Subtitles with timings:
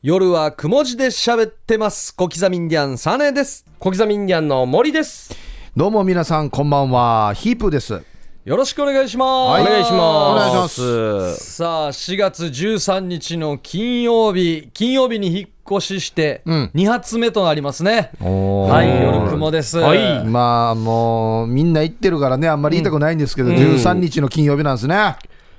[0.00, 2.14] 夜はくも字で喋ってます。
[2.14, 3.64] 小刻みインディアンサネです。
[3.80, 5.34] 小刻みインディアンの森です。
[5.76, 8.00] どうも皆さんこんばんはヒープです
[8.44, 9.50] よろしくお願いします。
[9.54, 9.98] はいお願いします。
[9.98, 18.12] お願いしますさあ、4月13日の金曜日、金曜日に引っ越しして、うん2発目となりますね。
[18.20, 19.78] おーはい、夜雲です。
[19.78, 25.16] はいまあもうみんな言ってるからねあんまり言いたくないんですけど、13日の金曜日なんですね、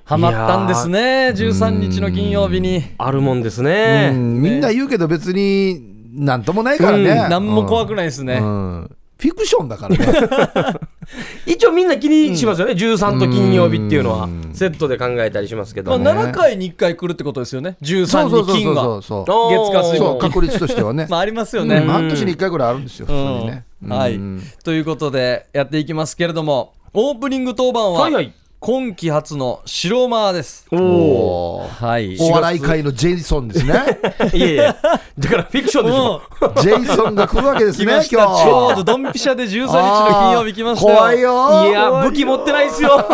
[0.09, 2.83] ハマったんですね、13日の金曜日に。
[2.97, 4.09] あるもんですうね。
[4.09, 5.83] ん、みんな言うけど別に
[6.15, 8.39] なんともないからね、何も怖くないですね。
[8.41, 8.95] うん。
[9.19, 10.79] フィクションだからね。
[11.45, 12.73] 一応みんな気にしますよね。
[12.73, 14.27] 13と金曜日っていうのは。
[14.53, 15.95] セットで考えたりしますけど。
[15.99, 18.81] まあ、7回に1回来るってことですよね、13に金が。
[18.81, 19.97] そうそうおー月火水木。
[19.99, 21.67] そう確率としてはね、 まあ、ありますようん。
[21.67, 21.81] ね。
[21.81, 24.15] 半年に1回ぐらいあるんですよ、普通にね、うんはい。
[24.15, 24.41] うん。
[24.63, 30.67] ということで、やっていきますけれども、オープニング当番は、はいはい今季初の白間です。
[30.69, 31.67] おお。
[31.69, 32.17] はい。
[32.19, 33.73] お笑い界のジェイソンですね
[34.35, 34.75] いやいや。
[35.17, 36.21] だからフィクションでしょ。
[36.61, 37.93] ジェイソンが来るわけですね。
[38.11, 40.97] 今日ちょうどドンピシャで13日の金曜日来ましたよ。
[40.97, 43.07] 怖いよいや、武器持ってないですよ。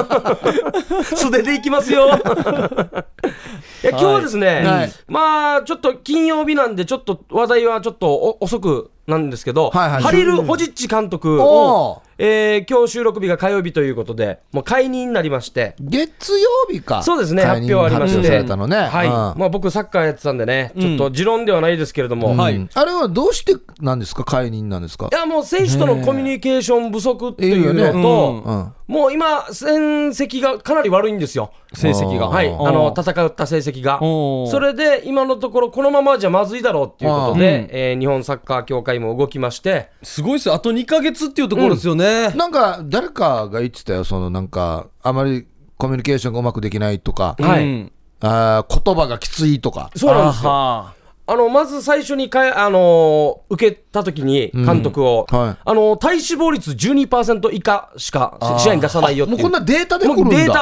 [1.13, 2.07] 素手でいきますよ。
[2.07, 10.03] いや、今日はですね、はいまあ、ちょっと金曜日なんで、ちょっと話題はちょっとお遅くなんですけど、はいはい。
[10.03, 12.05] ハリル・ホジッチ監督おー。
[12.17, 17.03] えー今日収録日が火曜日ということで、もう解任になりまして、月曜日か。
[17.03, 18.29] そうですね、発表ありまして、ね。
[18.37, 19.11] はい、うん。
[19.11, 22.39] まあ、僕、サッカーやってたんでね、ちょっと持論ではないですけれども、うん。
[22.39, 22.69] い。
[22.73, 24.23] あれはどうしてなんですか？
[24.23, 25.09] 解任なんですか？
[25.11, 31.51] や、もう選手とのコミュニケーション不足っていうのと、うんもう今、戦績がかなり悪いんですよ。
[31.73, 32.27] 成績が。
[32.27, 33.99] はい、あの戦った成績が。
[33.99, 40.53] それで今のところ、このままじゃまずいだろうっていうことうんで、えー日本サッカー協会も動きまして、すごいですよ。
[40.53, 42.29] あと2ヶ月っていうところですよね。
[42.29, 50.94] なんか誰かが言ってたよそのなんかあまりコミュニケーションがうまくできないとか、はいうんあー言葉がきついとかそうなんですよ。
[51.27, 59.41] ああのまず最初にかえ、あのー受けたときに、監督を、うんはいあのー体脂肪率12%以下しか試合に出さないよっていう。
[59.41, 60.53] もうこんなデータで来るんだデー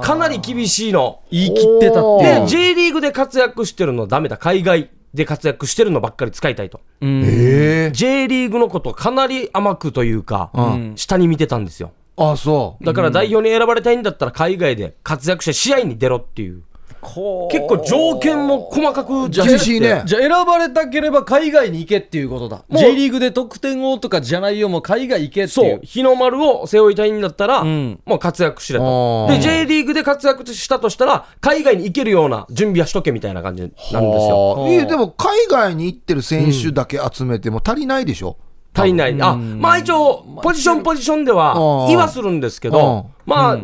[0.00, 1.20] タ、かなり厳しいの。
[1.30, 2.40] ー言い切ってたっていう。
[2.42, 6.80] で、J リーグで活躍してるのダメだ、海外で活躍してるのばっかり使いたいと。
[7.00, 10.50] うんええ J リーグのことをかなり甘くというか、
[10.96, 11.92] 下に見てたんですよ。
[12.20, 16.62] あそうだから代表に選ばれたいんだったら海外で活躍して試合に出ろっていう。
[17.00, 20.02] 結構条件も細かくじゃあ厳しいね。
[20.04, 22.64] じゃあ選ばれたければ海外に行けっていうことだ。
[22.70, 25.80] J リーグで得点王とかじゃないよ、もう海外行けってそう。
[25.82, 28.00] 日の丸を背負いたいんだったら、ん。
[28.04, 29.26] もう活躍しれと。
[29.30, 34.66] で、J リーグで活躍したとしたら、海外に行けるような準備はしとけみたいな感じなんですよ。
[34.68, 38.36] いやでも海外に行ってる選手だけ集めても足りないでしょ、
[38.74, 39.16] 足りない。
[39.20, 43.58] あ、まあ一応、ポジションポジションではうん言いはするんですけうどん、まあ、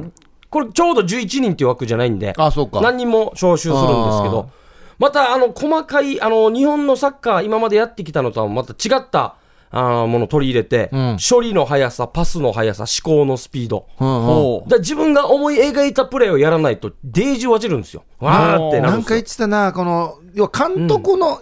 [0.55, 2.81] これちょうど11人っていう枠じゃないんで、あそうか。
[2.81, 3.83] 何人も招集するんで
[4.13, 4.51] すけど、
[5.01, 9.35] また、あの、細かい、あの、日本のサッカー、今までやってきたのとはまた違った、
[9.73, 11.17] あーものを取り入れて、ん。
[11.19, 13.89] 処理の速さ、パスの速さ、思考のスピード。
[13.99, 14.69] うんうん。
[14.69, 18.05] だ自分が思い描いたプレーをやらないと、デージ落ちるんですよ。
[18.21, 21.41] わーってなるんか言ってたな、この要は監督の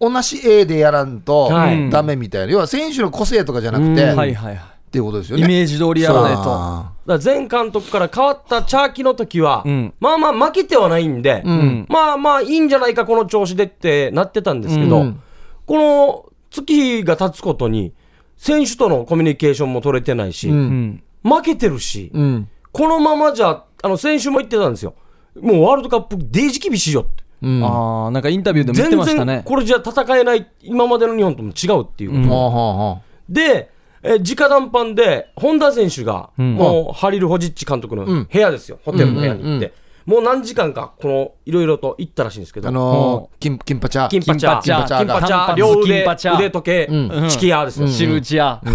[0.00, 1.90] 同じ A でやらんとはい。
[1.90, 4.12] ダメみたいな、要は選手の個性とかじゃなくて、うん。
[4.14, 5.40] っはいはいはていうことですよい。
[5.40, 5.48] イね。
[5.48, 6.42] メージ通りやらないと。
[6.46, 15.22] あだから前監督から変わったチャーキの時は、うんまあまあ負けてはないんで、んまあまあいいんじゃないか、この調子でってなってたんですけど、うん
[15.66, 17.92] この月が経つことに、
[18.38, 20.50] 選手とのコミュニケーションも取れてないし。
[21.22, 22.10] 負けてるし、
[22.72, 24.94] このままじゃ、あの選手も言ってたんですよ。
[25.38, 27.24] もうワールドカップデージ厳しいよって。
[27.42, 29.42] うんああ、なんかインタビューでも言って全ましたね然。
[29.44, 33.32] これじゃ戦えない、今までの日本とも違うっていうこと。
[33.32, 33.70] で、
[34.02, 36.54] えー直談判で、本田選手が、ん。
[36.54, 38.28] もう、ハリル・ホジッチ監督のん。
[38.30, 39.72] 部屋ですよ、ホテルの部屋に行って、
[40.08, 47.28] もう何時間か、この、いろいろと行ったらしいんですけど、あのー、金金パチャ金パチャ、金パチャ金パチャ、両腕、腕時計、うん。
[47.28, 47.88] チキヤーですよ。
[47.88, 48.70] シル打ちや、う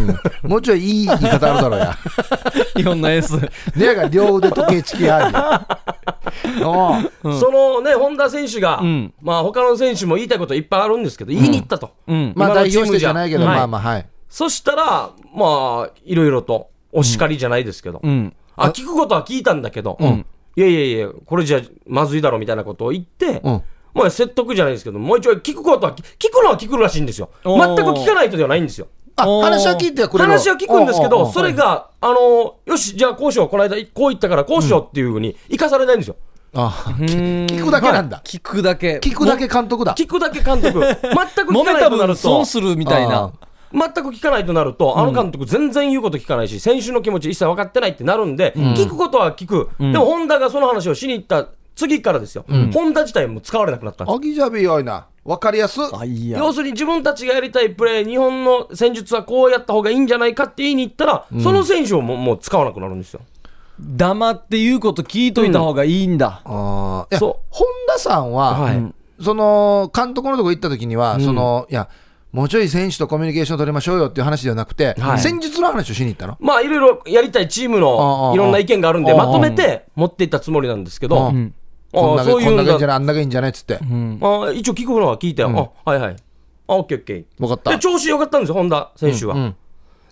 [0.47, 0.49] ん。
[0.51, 1.97] もうちょいいい言い方あるだろうや。
[2.77, 3.39] 日本のエース。
[3.75, 5.33] ねが両腕時計チキあり。
[6.63, 7.33] おう。
[7.33, 9.11] そのね、本田選手が、ん。
[9.21, 11.91] まあ、他の選手も言いたいこといっぱいあるんですけど、言いに行ったと。
[12.07, 12.33] うん。
[12.35, 13.55] まあ今のチーム代表してじゃないけど、はい。
[13.55, 14.05] まあまあはい。
[14.33, 18.35] そしたら、まあ、いろいろと、お叱りじゃないですけど、うん。
[18.55, 20.25] あ、聞くことは聞いたんだけど、ん
[20.55, 23.63] いやいやいや、これじゃまずいだろみたいなことを言って、うん
[23.93, 27.29] まあ説得じゃないですけど、もう一応聞くことは、聞くのは聞くらしいんですよ。
[27.43, 28.87] 全く聞かないとではないんですよ。
[29.17, 36.15] あ、話は聞いてはくれる話は聞くんですけど、それが、あのよし、じゃあこうしよう、この間こう言ったからこうしようっていうふうに生かされないんですよ。
[36.55, 38.23] あ、聞くだけなんだ。
[38.25, 38.97] 聞くだけ。
[38.97, 39.93] 聞くだけ監督だ。
[39.93, 40.79] 聞くだけ監督。
[40.81, 43.33] 全く聞か揉めた分ないとなると損、するみたいあな。
[43.73, 49.69] 全く聞かないとなると、あの監督全然言うこと聞かないし、選手の気持ち一切分かってないってなるんで、聞くことは聞く。
[49.79, 52.45] でも、ホンダがその話をしに行った次からですよ。
[52.73, 54.15] ホンダ自体も使われなくなったんです。
[54.15, 55.07] アギジャビよいな。
[55.25, 55.79] わかりやす。
[55.93, 56.37] あいや。
[56.37, 63.21] 要するに自分たちがやりたいプレー、日本の戦術はこうやった方がいいんじゃないかって言いに行ったら、その選手をもうもう使わなくなるんですよ。
[63.79, 68.93] 黙って言うこと聞いといた方がいいんだ、あーいやそ本田さんは、はい。
[69.19, 71.89] その監督のとこ行った時には、そのいや
[72.33, 75.19] もうちょい選手とコミュニケーション取りましょうよっていう話ではなくて、はい。
[75.19, 76.35] 戦術の話をしに行ったの？
[76.41, 81.53] まあいろいろやりたいチームのいろんな意見があるんで、まとめて持っていったつもりなんですけど、ん。
[81.91, 85.73] こんだけいいんじゃないあんだけいいんじゃないっつって、ああ一応聞くのは聞いたよ。
[85.85, 86.15] あはいはい。
[86.67, 87.25] あ、オッケーオッケー。
[87.37, 87.69] 分かった。
[87.69, 89.35] で、調子良かったんですよ、本田選手は。
[89.35, 89.55] うん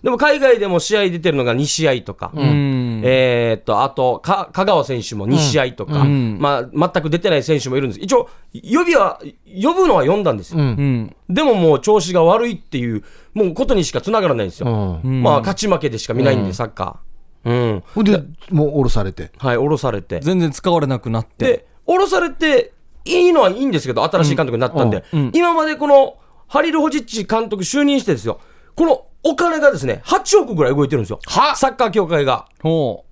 [0.02, 3.02] でも海外でも試合出てるのが2試合とか、ん。
[3.04, 6.38] えーっと、あと、か香川選手も2試合とか、ん。
[6.40, 8.00] まあ、全く出てない選手もいるんです。
[8.00, 9.20] 一応、呼びは、
[9.62, 10.60] 呼ぶのは呼んだんですよ。
[10.60, 10.66] うん。
[10.66, 11.16] うん。
[11.34, 15.00] でももう調子が悪いっていう、もうことにしか繋がらないんですよ。
[15.04, 15.22] うん。
[15.22, 17.82] まあ、勝ち負けでしか見ないんで、サッカー。
[17.96, 18.04] うん。
[18.04, 19.30] でもう降ろされて。
[19.38, 20.20] はい、降ろされて。
[20.20, 21.44] 全然使われなくなって。
[21.44, 22.72] で、降ろされて、
[23.04, 26.16] いいのはいいんですけど、新しい監督になったんで、今までこの
[26.46, 28.40] ハリル・ホジッチ監督就任してですよ、
[28.76, 31.20] このお金がですね、8億ぐらい動いてるんですよ。
[31.26, 32.46] はサッカー協会が。
[32.60, 33.04] ほ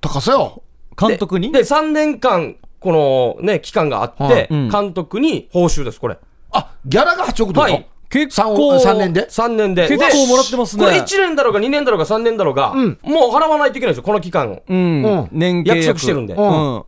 [0.00, 0.62] 高さよ。
[0.92, 1.50] う監督に？
[1.52, 6.18] で、3年間、このね、期間があって、監督に報酬です、これ。
[6.52, 7.88] あギャラが8億ドル、はい。
[8.10, 9.88] 結三構3年で？3年で。
[9.88, 10.84] 結構でもらってますね。
[10.84, 14.60] これ1年だろうが2年だろうが3年だろうが、もう払わないといけないんですよ、この期間。
[14.68, 15.28] うん、うん。
[15.32, 15.78] 年契約。
[15.78, 16.34] 約束してるんで。
[16.34, 16.84] うん。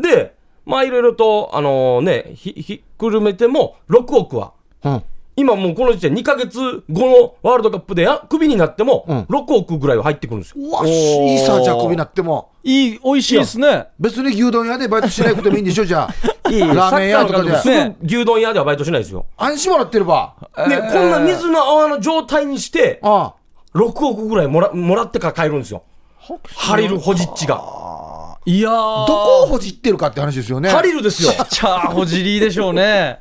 [0.00, 4.52] で、まあいろいろと、あのね、ひ、ひっくるめても、6億は、
[4.84, 5.02] うん
[5.36, 6.58] 今もうこの時点2ヶ月
[6.90, 9.18] 後のワールドカップでやクビになっても、うん。
[9.22, 10.66] 6億ぐらいは入ってくるんですよ。
[10.66, 12.50] うわいいさじゃあクビになっても。
[12.62, 13.86] いい美味しいですね。
[13.98, 16.14] 別に牛丼屋でバイトしなくてもいいんでしょじゃあ。
[16.50, 16.60] いい。
[16.60, 17.56] ラーメン屋とかで。
[17.58, 19.26] すぐ牛丼屋ではバイトしないですよ。
[19.36, 20.34] 安心もらってれば
[20.68, 23.34] で、こんな水の泡の状態にして、あ
[23.74, 25.84] 6億ぐらいもらもらってから帰るんですよ。
[26.54, 27.62] ハリル・ホジッチが。
[28.46, 30.70] いやどこをほじってるかって話ですよね。
[30.70, 31.30] ハリルですよ。
[31.50, 33.20] チャーホジリーでしょうね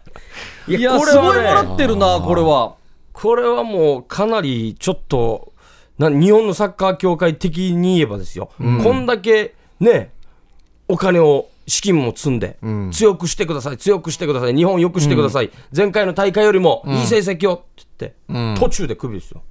[0.78, 2.76] いやこれすごいもらってるなこれは。
[3.12, 5.52] これはもうかなりちょっと、
[5.98, 8.64] な日本のサッカー協会的に言えばですよ、こ
[8.94, 10.12] んだけね、
[10.88, 12.58] お金を、資金も積んで、
[12.92, 17.58] 強くしてください、強くしてください、日本を良くしてください、前回の大会よりもいい成績をっ
[17.98, 19.42] て言って、途中でクビですよ。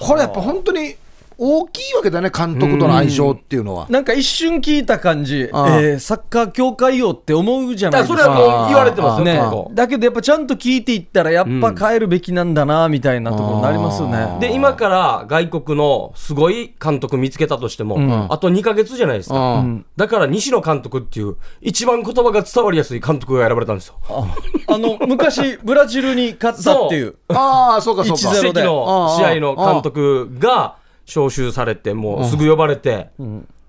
[0.00, 0.94] これやっぱ本当に
[1.40, 3.86] 大きいわけだね監督との相性っていうのは。
[3.88, 8.18] なんか一瞬聞いた感じ、えーサッカー協会よって思うじゃないですか。
[8.18, 9.40] それはもう言われてますよ、ね。
[9.72, 18.26] だけどやっぱちゃんと聞いていったらやっぱ変えるべきなんだなみたいなところになりますよね、で、今から外国のすごい監督見つけたとしても、ん。
[18.32, 19.58] あと2ヶ月じゃないですか。
[19.58, 19.86] うん。
[19.96, 23.94] だから西野監督っていう、一番言葉が伝わりやすい監督が選ばれたんですよ。
[24.66, 27.14] あの昔ブラジルに勝ったっていう。
[27.28, 28.28] ああそうかそうか。
[28.30, 30.77] 1-0奇跡の試合の監督が
[31.08, 33.10] 招集されて、もうすぐ呼ばれて、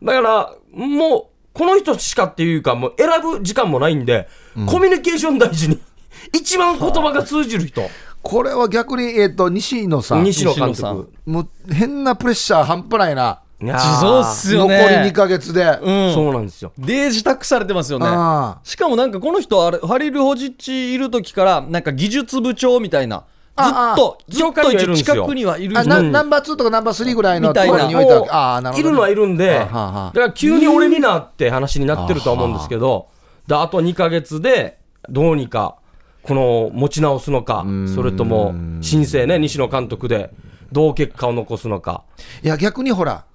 [0.03, 4.27] だから、もう、この人しかっていうか、もう選ぶ時間もないんで、
[4.67, 5.79] コミュニケーション大事に、
[6.33, 7.81] 一番言葉が通じる人、
[8.21, 10.23] これは逆にえっと西野さん。
[10.23, 11.11] 西野監督。
[11.25, 13.41] もう変なプレッシャー半端ないな。
[13.61, 13.99] いやー。
[13.99, 15.63] そうっすよ残ねり2か月で。
[15.81, 16.13] うん。
[16.13, 16.73] そうなんですよ。
[16.77, 18.05] デージ託されてますよね。
[18.07, 18.59] あ。
[18.63, 23.23] しかもなんかこの人あれハリル・ホジッチいる時からなんか技術部長みたいな
[23.63, 25.15] ずっとずっ業界にはいとるんですよ。
[25.15, 27.77] 近くにはいるあ人なナンバー2とかナンバー3ぐらいのみたいな。
[27.77, 28.35] ところに置いた。
[28.35, 28.87] ああなるほど。
[28.87, 30.11] ねいるのはいるんで、あはあはあ。
[30.13, 33.09] だから急に俺になって話になってるとは思うんですけど、
[33.47, 33.67] であ。
[33.67, 34.79] と2ヶ月で
[35.09, 35.77] どうにか、
[36.23, 40.31] この持ち直すのか、それとも新生ね、西野監督で
[40.71, 42.03] どう結果を残すのか。
[42.43, 43.25] いや逆にほら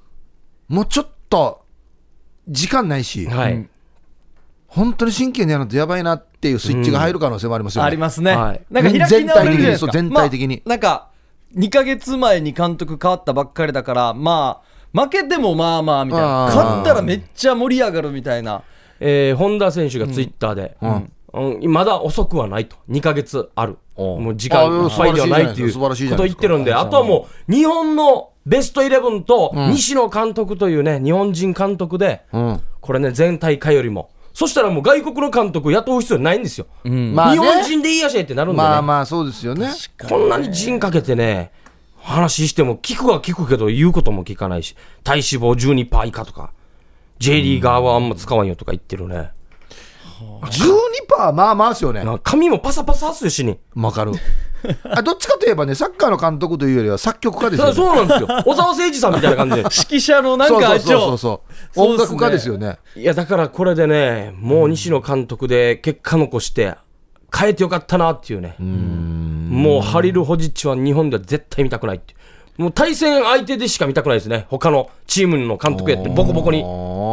[0.68, 1.64] もうちょっと
[2.48, 3.26] 時間ないし。
[3.26, 3.68] はい。
[4.74, 7.86] 本当に真剣にやるのとやばいなっていうスイッチが入る可能性もありますよね。
[7.86, 8.60] ありますね、はい。
[8.70, 9.92] なんか開き直れるじゃないですか？
[9.92, 10.62] 全体的に。
[10.66, 11.08] なんか
[11.56, 14.62] 2か月前に監督変わったばっかりだからま
[14.94, 16.26] あ負けてもまあまあみたいな。
[16.54, 18.62] 勝ったらめっちゃ盛り上がるみたいな。
[19.00, 21.10] えー本田選手がツイッターで、うん。
[21.72, 26.38] まだ遅くはないと、2ヶ月ある、もう時間いっぱいではないっていう素晴ことをらしいじゃないですか。
[26.38, 32.60] 言ってるんで、あとはもう、日本のベストイレブンと西野監督というね、日本人監督で、うん。
[32.80, 37.38] これね、全大会よりも、そしたらもう外国の監督雇う必要ないんですよ、まあね。
[37.40, 39.70] 日本人でいいやしってなるんでね、まあまあそうですよね。
[40.08, 41.52] こんなに陣かけてね、
[41.98, 44.74] 話しても聞くは聞くけど言うことも聞かないし、
[45.04, 45.22] 体脂
[45.54, 46.50] 肪12%以下とか、
[47.20, 49.30] J リーガーはあんま使わんよとか言ってるね。
[50.42, 53.58] 12%まあまあですよね髪もパサパサっすよしに。
[53.74, 54.12] わかる
[54.84, 58.28] あどっちかといえばねサッカーの監督というよりは作曲家ですよねそうなんですよ。
[58.44, 59.60] 小沢誠二さんみたいな感じで。
[59.68, 66.76] 指揮者のなんそうかそうそうそうそうっすね音楽家ですよねいや、だからこれでね、もう西野監督で結果残して、
[67.36, 68.56] 変えてよかったなっていうね。
[68.58, 72.14] もうハリル・ホジッチは日本では絶対見たくないって。
[72.56, 74.46] もう対戦相手でしか見たくないですね。
[74.48, 76.60] 他のチームの監督やってボコボコに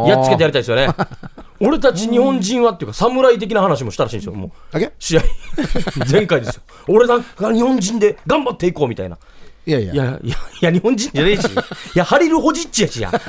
[0.08, 0.88] やっつけてやりたいですよね。
[1.62, 4.32] 俺たち日本人はっていうか侍的な話もしたらしいんですよ。
[4.34, 4.50] もう。
[4.72, 4.92] だけ？
[4.98, 5.22] 試合。
[6.10, 6.62] 前回ですよ。
[6.88, 9.16] 俺なんか日本人で頑張っていこうみたいな。
[9.64, 9.94] いやいや。
[9.94, 10.20] いやい
[10.60, 11.44] や日本人じゃねえし。
[11.44, 11.48] い
[11.94, 13.12] やハリル・ホジッチやしや。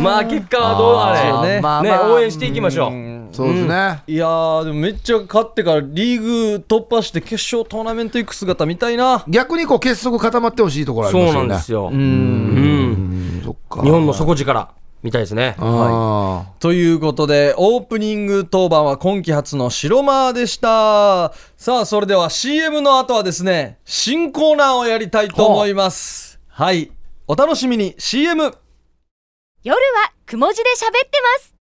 [0.00, 1.60] まあ結果はどうあれね。
[1.60, 2.12] まあまあ。
[2.14, 3.10] 応援していきましょう。
[3.32, 9.22] そうですね、いやーでもめっちゃ勝ってからリーグ突破して決勝トーナメント行く姿見たいな。
[9.28, 11.32] 逆にこう結束固まってほしいところありますよね。
[11.32, 12.00] そうなんですよ、うんうん。
[12.00, 13.42] うん。
[13.44, 13.82] そっか。
[13.82, 14.70] 日本の底力
[15.02, 15.56] みたいですね。
[15.58, 21.32] あということでオープニング当番は今季初の白間でした。
[21.56, 26.38] さあそれでは CM の後はですね新コーナーをやりたいと思います。
[26.48, 26.92] はい。
[27.26, 27.94] お楽しみに。
[27.98, 28.42] CM
[29.62, 31.59] 夜はくも字で喋ってます。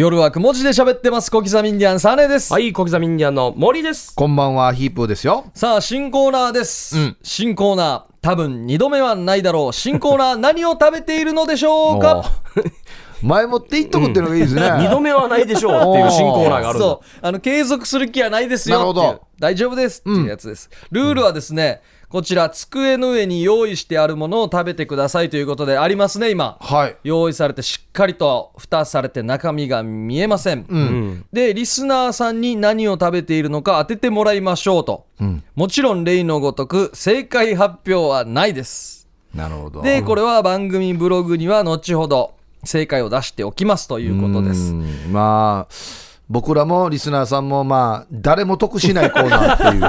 [0.00, 1.30] 夜はくも字で喋ってます。
[1.30, 4.12] 小刻みインディアンサネです、はい小刻みインディアンの森です。
[4.12, 5.50] ーこんばんはヒープーですよ。
[5.52, 7.16] さあ新コーナーです、うん。
[7.22, 9.72] 新コーナー多分2度目はないだろう。
[9.74, 12.72] 新コーナー何を食べているのでしょうおかー
[13.20, 14.70] 前もって言っとくっていうのがいいですね。
[14.78, 16.86] 二度目はないでしょうっていう 新コーナーがあるんだ。
[16.86, 17.18] そう。
[17.20, 19.20] あの継続する気はないですよなるほど。
[19.38, 26.58] 大丈夫ですっていうやつです、ルールはですねこちら机の上に用意してあるものを食べてくださいということでありますね今。
[26.60, 26.96] はい。
[27.04, 31.24] 用意されてしっかりと蓋されて中身が見えません、うん。
[31.32, 35.44] でリスナーさんに何を食べているのか当ててもらいましょうと、ん。
[35.54, 39.08] もちろん例のごとく正解発表はないです。
[39.32, 39.80] なるほど。
[39.80, 44.72] でこれは番組ブログには後ほど正解を出しておきますということです。
[44.72, 45.12] うん。
[45.12, 45.72] まあ
[46.30, 49.84] 僕らもリスナーさんもまあ誰も得しないコーナーっていう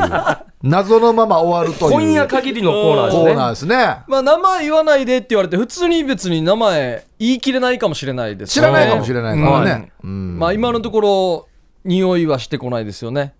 [0.68, 1.92] 謎のまま終わるという。
[1.92, 3.98] 今夜限りのコーナーですコねーナーですね。
[4.08, 11.46] まあ名前言わないでって言われて普通に別に名前言い切れないかもしれないです知らないかもしれないからね、うんうんまあ今のところ
[11.86, 13.36] 匂いはしてこないですよね。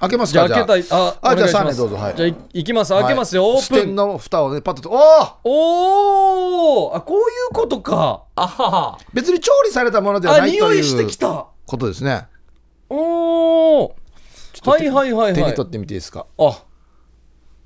[0.00, 0.84] 開けますじゃあか開けたい。
[0.90, 1.82] ああじゃあサお願いします。
[1.82, 1.96] ネどうぞ。
[1.96, 2.14] はい。
[2.16, 2.92] じゃあいいきます。
[2.92, 3.94] 開けますよ、はいオープン。
[3.94, 4.96] の蓋をねパッとお
[6.90, 8.22] おあこういうことか。
[8.34, 8.98] あはは。
[9.14, 12.26] 別に調理されたものではあないとい匂いしてきうたことですね。
[12.88, 13.96] おお
[14.64, 15.34] はいはいはいはい。
[15.34, 16.26] 手に取ってみていいですか？
[16.38, 16.62] あ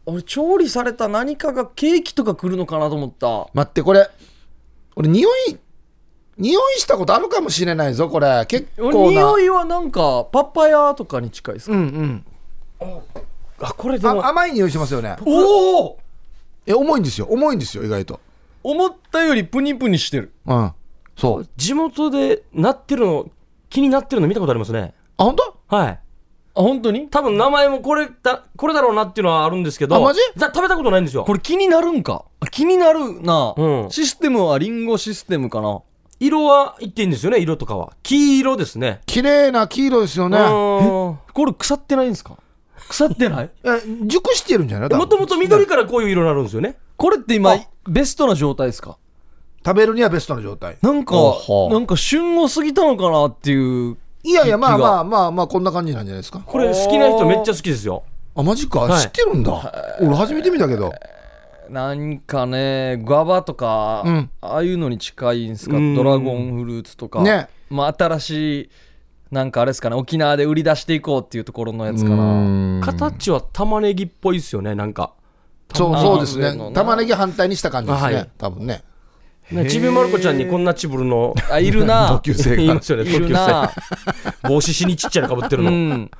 [0.07, 3.49] 俺調理された何かがケーキとか来るのかなと思った。
[3.54, 4.09] 待ってこれ。
[4.97, 5.59] 俺匂い
[6.37, 8.45] 匂いしたことあるかもしれないぞこれ。
[8.47, 9.21] 結俺構な。
[9.21, 12.25] 匂いはなんかパパイヤとかに近いですか、うん
[12.80, 13.02] うん。
[13.61, 15.16] あこれでもあ甘い匂いしますよね。
[15.25, 15.99] おお
[16.66, 17.26] え重いんですよ。
[17.30, 18.21] 重いんですよ意外と。
[18.62, 20.33] 思ったよりプニプニしてる。
[20.47, 20.73] うん。
[21.16, 21.49] そう。
[21.57, 23.30] 地元でなってるの
[23.70, 24.92] 気になってるの見たことありますね。
[25.16, 25.76] あ本当？
[25.76, 25.88] はい。
[25.92, 26.00] あ
[26.54, 27.08] 本当に？
[27.08, 30.20] 多分名前もこれだこれだろうなっていうのはあるんですけどあマジ？
[30.36, 31.24] だ食べたことないんですよ。
[31.24, 32.24] これ気になるんか？
[32.40, 33.90] あ気になるな、うん。
[33.90, 35.80] システムはリンゴシステムかな。
[36.18, 37.92] 色は言っていいんですよね色とかは。
[38.02, 39.00] 黄色ですね。
[39.06, 40.38] 綺麗な黄色ですよね。
[40.38, 42.36] もこれ腐ってないんですか？
[42.88, 43.50] 腐ってない？
[43.64, 43.68] え
[44.06, 44.88] 熟してるんじゃない？
[44.88, 45.08] 多分。
[45.08, 46.76] ともと緑からこういう色になるんですよね。
[46.96, 47.58] これって今あ。
[47.88, 48.98] ベストな状態ですか？
[49.64, 50.76] 食べるにはベストな状態。
[50.81, 51.14] なんか
[51.71, 56.40] なんか旬を過ぎたのかなっていういやいやまあまあまあまあこんな感じなんじゃないですか。
[56.40, 58.02] これ好きな人めっちゃ好きですよ。
[58.35, 59.02] あマジか、はい。
[59.02, 59.97] 知ってるんだ。
[60.00, 60.93] 俺初めて見たけど。
[61.69, 64.31] なんかねグアバとか、うん。
[64.40, 65.76] ああいうのに近いんですか？
[65.76, 65.95] うん。
[65.95, 67.49] ドラゴンフルーツとか、ね。
[67.69, 68.71] まあ、新しい
[69.31, 69.97] なんかあれですかね？
[69.97, 75.12] 沖縄で売り出していこうっていうところのやつかうな形は玉ねぎっぽいですよねなんか。
[75.73, 76.73] そう玉そうですね。
[76.75, 78.31] 玉ねぎ反対にした感じですね、はい。
[78.37, 78.83] 多分ねね
[79.69, 82.57] ちびまる子ちゃんにこんなチブルのあいる同な級生が。
[82.57, 83.73] 言いますよねい同級るな。
[84.42, 86.11] 生帽子しにちっちゃいのかぶってるの、うん。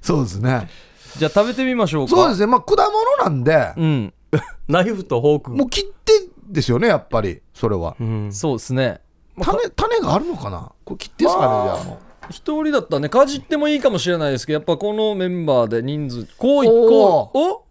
[0.00, 0.68] そうですね。
[1.16, 2.10] じゃあ食べてみましょうか。
[2.10, 2.46] そうですね。
[2.46, 3.72] まあ果物なんで。
[3.76, 4.14] うん。
[4.68, 5.50] ナイフとフォーク。
[5.52, 6.12] もう切って
[6.48, 7.40] ですよねやっぱり。
[7.54, 7.96] それは。
[8.00, 8.32] うん。
[8.32, 9.00] そうですね。
[9.40, 10.72] 種種があるのかな？
[10.84, 11.84] これ切ってですかね、まあじゃあ。
[11.84, 11.98] もう
[12.30, 17.64] 一人だったらねかじってもいいかもしれないですけどやっぱこのメンバーで人数こういこうお？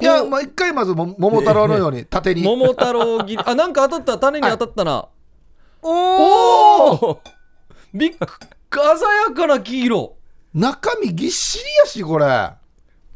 [0.00, 2.42] いやまあ一回まずも桃太郎のように縦に。
[2.42, 4.18] 桃太郎切り あなんか当たった。
[4.18, 5.08] 種に当たったな、
[5.82, 7.20] おおおお
[7.92, 8.88] びっく鮮
[9.28, 10.16] やかな黄色。
[10.54, 12.50] 中身ぎっしりやしこれ。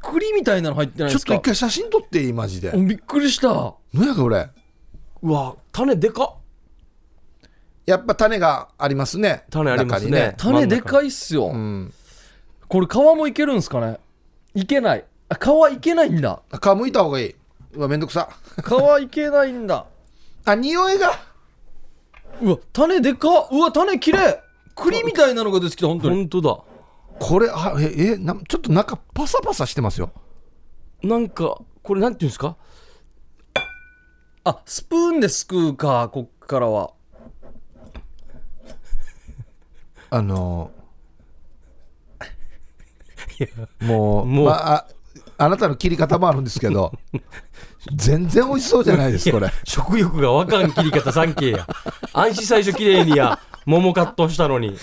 [0.03, 2.73] 栗みたいなの入ってないちょっとですか一回写真撮っていいマジで。
[2.75, 3.75] おびっくりした。
[3.93, 4.49] 何やこれ？
[5.23, 6.37] うわ種でかっ。
[7.87, 9.45] やっぱ種がありますね。
[9.51, 10.35] 種ありますね。
[10.39, 11.93] 中に種でかいっすよ、うん。
[12.69, 13.99] これ皮もいけるんすかね？
[14.55, 16.43] いけないあ皮いけないんだ。
[16.51, 17.35] 皮むいた方がいい。
[17.75, 18.29] うわめんどくさ。
[18.99, 19.87] 皮いけないんだ。
[20.45, 21.13] あ匂いが。
[22.43, 23.29] うわ種でか。
[23.29, 24.19] っうわ種きれ。
[24.19, 24.21] い
[24.75, 26.17] 栗みたいなのが出てきた本当に。
[26.17, 26.59] 本当だ。
[27.21, 30.11] これあええなちょっと中パサパサしてますよ。
[31.03, 32.57] なんかこれなんていうんですか？
[34.45, 36.93] あスプーンですくうかこっからは。
[40.11, 40.71] あの
[43.81, 44.87] もうもうまあ
[45.39, 46.93] ああなたの切り方もあるんですけど
[47.95, 49.51] 全然美味しそうじゃないですこれ。
[49.65, 51.67] 食欲がわかん切り方三景や。
[52.13, 54.77] 安心最初綺麗にや桃カットしたのに。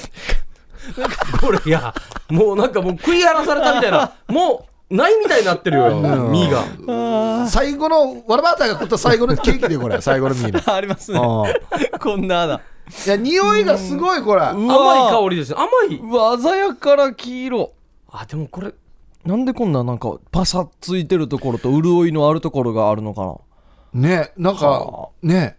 [1.40, 1.94] これ、いや、
[2.30, 7.48] もうなんかもう食い荒らされたみたいな、もう、ないみたいになってるよ、身が。
[7.48, 11.20] 最後のわらばあたが食った最後のケーキでこれ最後のミールありますね。
[11.20, 12.62] あこんなだ。
[13.06, 14.42] いや匂いがすごいこれ。
[14.42, 15.22] う甘いわ。
[15.22, 15.60] 香りですよ。
[15.60, 15.98] 甘い。
[15.98, 17.72] うわ鮮やかな黄色。
[18.12, 18.74] あ、でもこれ、
[19.26, 23.40] なんでこんななんかパサついてるところと潤いのあるところがあるのか
[23.94, 24.02] な？
[24.02, 25.58] ねなんかね。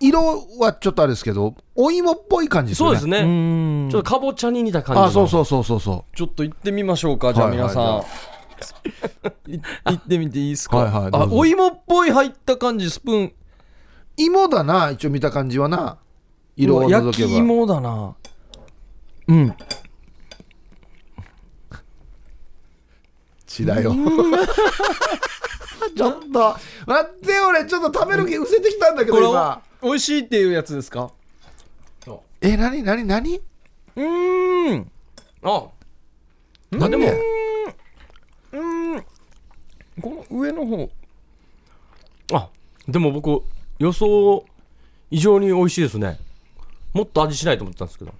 [0.00, 0.20] 色
[0.60, 2.98] はちょっとあれですけどお芋っぽい感じですよね。
[2.98, 3.28] そうですね。
[3.28, 3.88] うん。
[3.90, 5.06] ちょっとかぼちゃに似た感じの。
[5.06, 7.80] あそうそうそうそうそちょっと行ってみましょうかじゃあ皆さ
[9.48, 13.26] ん、い 行ってみていいですか、はいあお芋っぽい入った感じスプーン。
[13.26, 13.32] う
[14.16, 15.98] 芋だな一応見た感じはな。
[16.56, 17.28] 色をうわ焼除けば。
[17.28, 18.14] き芋だな。
[19.28, 19.54] うん
[23.58, 23.94] 血だよ。
[25.96, 29.62] ちょっと待って俺ちょっと食べる気失せてきたんだけど今。
[29.82, 31.10] 美味しいっていうやつですか？
[32.40, 33.36] え何何何？
[33.36, 34.90] うーん。
[35.42, 35.66] あ、
[36.80, 37.06] あ、でも、
[38.52, 38.60] う
[38.96, 39.02] ん。
[40.00, 40.90] この上の方。
[42.32, 42.48] あ、
[42.86, 43.42] でも僕、
[43.78, 44.44] 予想
[45.10, 46.20] 以上に美味しいですね。
[46.92, 48.12] もっと味しないと思ってたんですけど。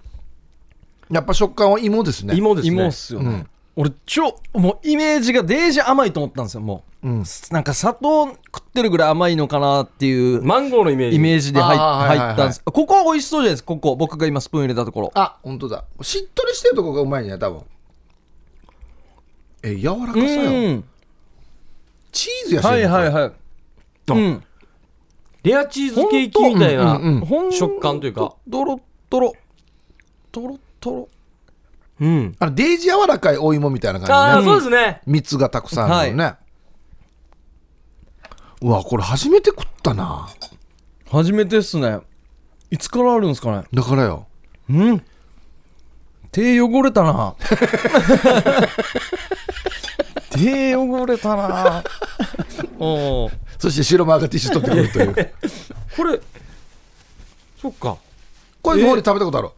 [1.09, 2.35] やっぱ食感は芋ですね。
[2.35, 2.73] 芋ですね。
[2.73, 3.45] 芋っすよね、
[3.81, 7.23] 俺超もうイメージがデージ甘いと思ったんですよもう、うん。
[7.51, 11.15] なんか砂糖食ってるぐらい甘いのかなっていうマンゴーのイメージ。
[11.15, 12.61] イメージで入入ったんです。
[12.61, 13.67] ここは美味しそうじゃないですか？
[13.67, 15.11] ここ僕が今スプーン入れたところ。
[15.15, 15.85] あ本当だ。
[16.01, 17.61] しっとりしてるとこがうまいね多分。
[19.63, 20.83] え柔らかさうよん。
[22.11, 23.31] チーズやしはいはいいはい。
[24.09, 24.43] うん。
[25.43, 26.99] レアチーズケーキみたいな
[27.49, 28.35] 食感というか。
[28.51, 29.33] とろとろ
[30.33, 31.09] とろとろ
[32.01, 32.35] うん。
[32.39, 34.51] あのデージ柔らかいお芋みたいなあ感あ、じね。
[34.53, 35.01] そうですね。
[35.05, 36.33] 蜜がたくさんあるのね、
[38.61, 40.27] うわこれ初めて食ったな。
[41.11, 41.99] 初めてっすね。
[42.71, 43.63] いつからあるんですかね？
[43.73, 44.27] だからよ。
[44.69, 45.03] うん。
[46.31, 47.35] 手汚れたな。
[50.31, 51.83] 手汚れたな。
[52.79, 55.33] おーそして白マーがティッシュ取ってくるという。
[55.97, 56.21] これ、
[57.61, 57.97] そっか。
[58.61, 59.49] これ今まで食べたことある？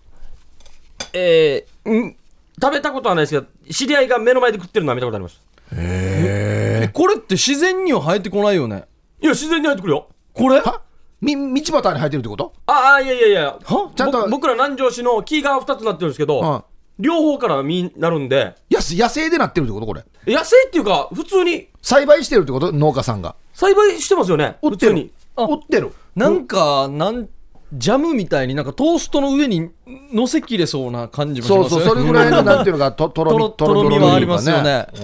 [1.14, 2.16] えー、うん、
[2.60, 5.42] 食べたことはないですけど、知り合いが目の前で食ってるのは見たことあります。
[5.74, 8.86] えこれって自然には生えてこないよね。
[9.22, 10.10] いや、自然に入ってくるよ。
[10.34, 10.60] これ？
[10.60, 10.82] は？
[11.22, 12.54] み道端に生えてるってこと？
[12.66, 13.60] ああ、いやいやいや。
[13.64, 13.92] は？
[13.96, 16.64] ちゃんと僕僕ら南城市の木が2つなってるんですけど、うん
[17.00, 19.88] 両方から実になるんで、やす野生でなってるってこと？
[19.88, 20.04] これ。
[20.28, 21.70] 野生っていうか、普通に。
[21.82, 22.72] 栽培してるってこと？
[22.72, 23.36] 農家さんが。
[23.54, 24.58] 栽培してますよね。
[24.62, 24.92] 売ってる。
[24.92, 25.12] 普通に。
[25.36, 25.94] あ売ってる。
[26.16, 27.28] なんかなん
[27.74, 29.72] ジャムみたいになんかトーストの上に
[30.14, 31.86] 乗せきれそうな感じもしそうますよね。
[31.86, 34.88] そうそれぐらいのなんていうのがととろみとろとろみはありますよね。
[34.94, 35.04] 不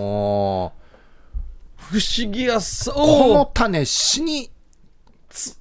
[1.99, 3.33] 思議やさこおー。
[3.35, 4.51] の種死に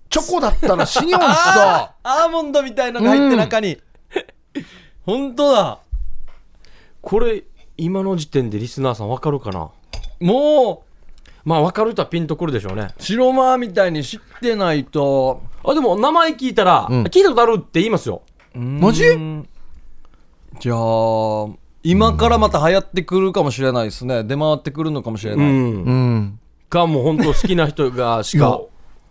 [0.09, 1.64] チョコだったら死に美味しそう
[2.03, 3.79] アーモンドみたいのが入って中に、
[5.05, 5.79] 本当だ。
[7.03, 7.45] これ、
[7.77, 9.71] 今の時点でリスナーさんわかるかな？
[10.19, 10.85] も
[11.45, 12.88] まあ、わかる人はピンとくるでしょうね。
[12.99, 17.02] う白マーみたいに知ってないとあ、でも、名前聞いたら、うん。
[17.05, 18.22] 聞いたことあるって言いますよ。
[18.55, 19.05] マジ？
[19.09, 19.48] うん。
[20.61, 21.48] じゃあ
[21.83, 24.24] 今からまた流行ってくるかもしれないですね。
[24.24, 25.55] 出回ってくるのかもしれない、うん。
[25.55, 26.40] うん。
[26.70, 28.61] か、もう本当好きな人がしいやか。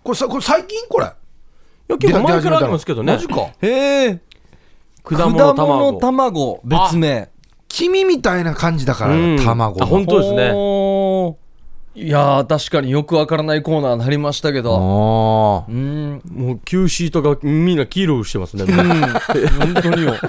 [0.03, 1.05] これさこれ最近これ？
[1.05, 1.09] い
[1.89, 3.13] や、結構前からありますけどね。
[3.13, 3.19] マ。
[3.19, 3.49] ジか。
[3.61, 4.19] へえ。
[5.03, 5.99] 果果物物卵。
[5.99, 7.29] 卵別名。
[7.67, 9.37] 黄身みたいな感じだから、うん。
[9.37, 10.51] 卵あ本当ですね
[11.95, 15.65] いやー確かによくわからないコーナーになりましたけど。
[15.67, 16.21] あうん。
[16.29, 18.63] もう、旧シートがみんな黄色くしてますね。
[18.63, 18.71] うん。
[18.71, 20.13] 本当によ。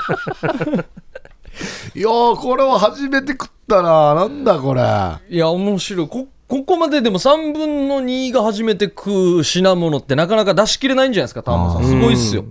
[1.94, 4.82] いやーこれは初めて食ったななんだこれ。
[5.28, 6.08] いや面白い。
[6.08, 11.84] こここまででも3分の2が初めて食う品物ってなかなか出しきれないんじゃないですかターマさん。
[11.84, 12.44] すごいっすよ。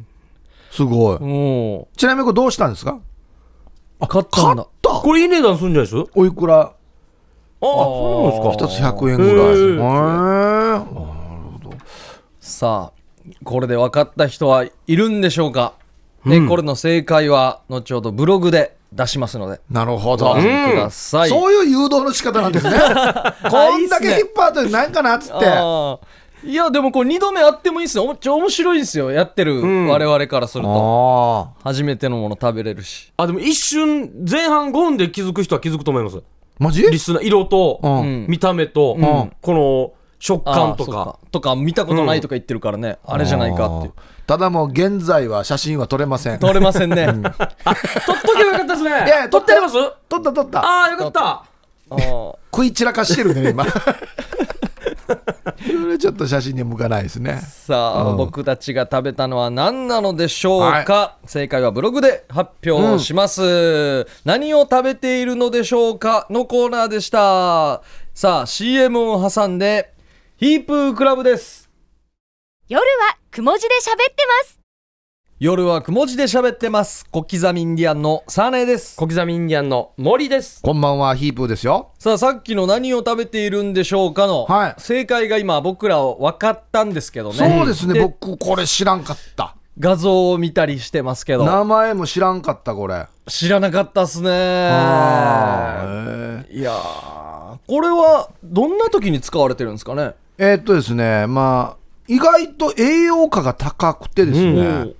[0.71, 1.19] すごい。
[1.19, 2.97] もちなみにこれどうしたんですか？
[4.01, 6.11] う買ったんこれいい値段するんじゃないです？
[6.15, 6.59] おいくら？
[6.59, 6.74] ああ、
[7.65, 8.67] そうなんですか。
[8.67, 9.45] 一つ100円ぐらい。
[9.45, 11.05] へへー。
[12.39, 12.95] さあ
[13.43, 15.73] これで分かった人はいるんでしょうか、
[16.25, 19.59] ねこれの正解は後ほどブログで出しますので。
[19.69, 22.73] なるほど、ご覧ください、そういう誘導の仕方なんですね。
[23.49, 25.47] こんだけ引っ張ってなんかなっつって。
[25.47, 25.99] あー。
[26.43, 29.09] いやでもこれ2度目あってもいいですよおちょ面白いですよ。
[29.09, 29.87] やってるん。
[29.87, 33.11] 我々からすると、初めてのもの食べれるし。
[33.17, 36.21] あ、でも一瞬、前半5分で気づく人は気づくと思います。
[36.59, 36.83] マジ？
[36.83, 37.79] リスナー、色と、
[38.27, 39.31] 見た目と、ん。
[39.41, 41.19] この食あ感とか。
[41.31, 43.93] とか見たことないとか言ってるからね、あれじゃないかっていう。
[44.25, 46.39] ただもう現在は写真は撮れません。
[46.39, 47.27] 取れませんね、撮っと
[48.37, 48.89] けばよかったですね。
[48.89, 49.75] いや撮ってあります？
[50.07, 51.45] 撮った撮ったああ、よかった。
[52.51, 53.65] 食い散らかしてるね今
[55.65, 57.39] それちょっと写真に向かないですね。
[57.41, 58.17] さあ、うん。
[58.17, 66.27] 僕たちが食べたのは何なのでしょうか、正解はブログで発表します、何を食べているのでしょうか？
[66.29, 67.81] のコーナーでした。
[68.13, 69.93] さあ CM を挟んで
[70.37, 71.69] ヒープークラブです。
[72.67, 74.64] 夜はくも字で喋ってます。
[75.37, 77.05] 夜はくも字で喋ってます。
[77.11, 78.95] 小刻みインディアンのサーネです。
[78.95, 80.61] 小刻みインディアンの森です。
[80.61, 81.89] こんばんはヒープーですよ。
[81.99, 84.75] さあさっきの何を食べているんでしょうかの、はい。
[84.77, 87.35] 正解が今僕ら分かったんですけどね。
[87.35, 87.99] そうですね。
[87.99, 89.57] 僕これ知らんかった。
[89.77, 91.43] 画像を見たりしてますけど。
[91.43, 93.05] 名前も知らんかったこれ。
[93.27, 94.29] 知らなかったっすね。
[94.31, 100.13] あーへいやーこれはどんな時に使われてるんですかね？
[100.37, 101.27] えーっとですね。
[101.27, 104.95] まあ意外と栄養価が高くてですね、うん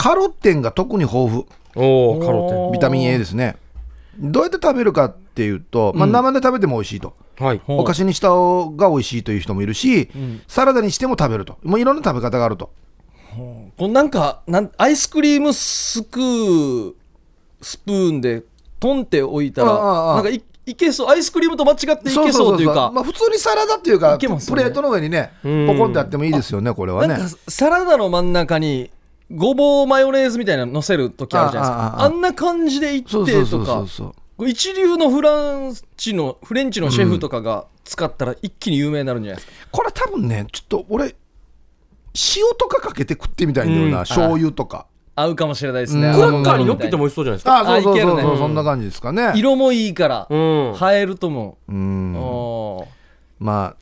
[0.00, 1.46] カロテンが特に豊富。
[1.76, 3.56] おお、カロテビタミン A ですね。
[4.18, 7.44] どうやって食べるかっていうと、まあ、生で食べても美味しいと、ン。
[7.44, 7.60] はい。
[7.66, 10.08] お菓子にした方が美味しいという人もいるし、
[10.48, 11.58] サラダにしても食べると。
[11.62, 12.70] もういろんな食べ方があると。
[13.36, 16.18] これなんかなんアイスクリームすく
[16.88, 16.94] う
[17.60, 18.42] スプーンで
[18.80, 20.14] トンって置いたらああああ。
[20.14, 21.08] なんかいいけそう。
[21.08, 22.90] アイスクリームと間違っていけそうというか。
[22.90, 24.62] まあ、普通にサラダっていうかいけますよね。
[24.62, 25.66] プレートの上にねうん。
[25.66, 27.08] ポコンってあってもいいですよねこれはね。
[27.08, 28.90] なんかサラダの真ん中に
[29.30, 32.08] ごぼうマヨネーズみたいなの乗せる時あるじゃないですああああかあ。
[32.08, 33.86] んな感じでいってとか
[34.46, 41.14] 一流のフランチのフレンチのシェフとかが使ったら一気に有名になるんじゃないですか、これ多分ねちょっと俺
[42.14, 44.04] 塩とかかけて食ってみたいんだよな、うん。
[44.04, 44.86] 醤油とか。
[45.16, 46.14] 合うかもしれないですね、うん。
[46.14, 47.60] クラッカーに乗っけても美味しそうじゃないですか。
[47.60, 48.38] あそうそうそうそう、あいけるね。
[48.38, 49.32] そんな感じですかね。
[49.36, 50.74] 色もいいからうん。
[50.80, 52.14] 映えると思う、うん。
[53.38, 53.76] まあ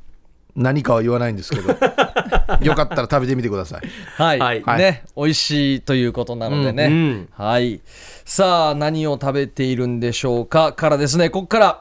[0.57, 1.73] 何かは言わないんですけど
[2.63, 3.83] よかったら食べてみてください。
[4.17, 4.79] はい、はい。
[4.79, 7.29] ね美味しいということなのでね、うん。
[7.37, 7.81] はい。
[8.25, 10.73] さあ何を食べているんでしょうか？
[10.73, 11.81] からですねここから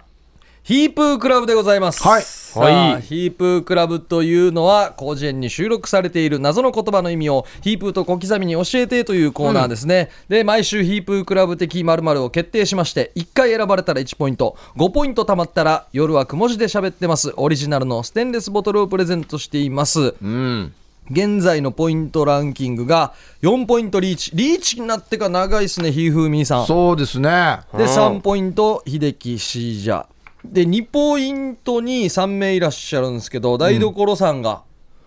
[0.68, 2.04] ヒープークラブでございます。
[2.04, 10.10] はいさあ、はいヒープークラブというのは、広辞苑に収録されている謎の言葉の意味を、ヒープーと小刻みに教えてというコーナーですね。
[10.28, 17.34] で、毎週ヒープークラブ的〇〇を決定しまして、1回選ばれたら1ポイント、5ポイント貯まったら、夜はくも字で喋ってます。
[17.38, 20.16] オリジナルのステンレスボトルをプレゼントしています。
[20.22, 20.74] うん
[21.10, 24.32] 現在のポイントランキングが4ポイントリーチ。
[24.34, 26.66] リーチになってから長いですね、ひーふーみーさん。
[26.66, 27.30] そうですね
[27.78, 30.06] で3ポイント秀樹シージャ
[30.52, 34.64] で2ポイントに3名いらっしゃるんですけど台所さんが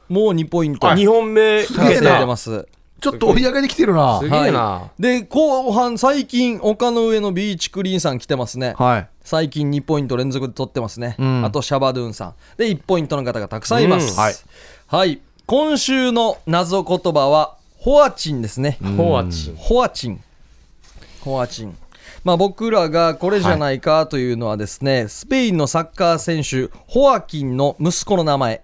[0.09, 2.67] もう2ポイント2本目すかけてげえな出てます。
[3.01, 4.19] ちょっと追い上げてきてるな。
[4.21, 4.91] すげえな。
[4.99, 8.75] で後半最近丘の上のビーチクリーンさん来てますね。
[8.77, 9.09] はい。
[9.23, 11.45] 最近2ポイント連続で取ってますね、ん。
[11.45, 12.35] あとシャバドゥンさん。
[12.57, 14.17] で1ポイントの方がたくさんいます、うん。
[14.17, 14.35] はい。
[14.89, 15.21] はい。
[15.47, 19.57] 今週の謎言葉はホアチンですね、ホアチン。
[19.57, 20.21] ホアチン。
[21.23, 21.77] ホアチン。
[22.25, 28.63] まあ僕らがこれじゃないかというのはですね、スペインのサッカー選手、ホアキンの息子の名前。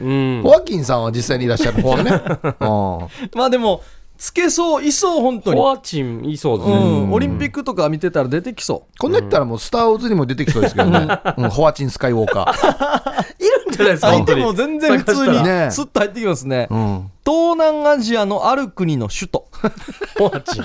[0.00, 0.42] うん。
[0.44, 2.10] ホアキンさんは実際にいらっしゃるんですよね
[2.60, 3.82] うんまあでも、
[4.16, 5.60] つけそう、いそう、本当に。
[5.60, 7.00] ホアチンいそうですうね。
[7.06, 12.52] ん、オリンピックとか見てたら出てきそこんな言ったらもうスター・ウォーズにも出てきそうですけどね、うんホアチン・スカイウォーカ
[13.40, 14.02] いるんじゃないですう。
[14.02, 15.38] か、相手も全然普通にス
[15.82, 16.68] ッと入ってきますね。
[16.70, 19.46] ー、うん、東南アジアのある国の首都。
[20.18, 20.64] ホアチン。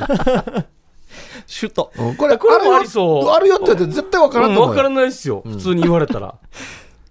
[1.48, 1.92] 首都。
[1.98, 5.42] うんこれこれもよありそうあるよって言って絶対わからんと思うよ、わからないですよ。
[5.46, 6.36] 普通に言われたら。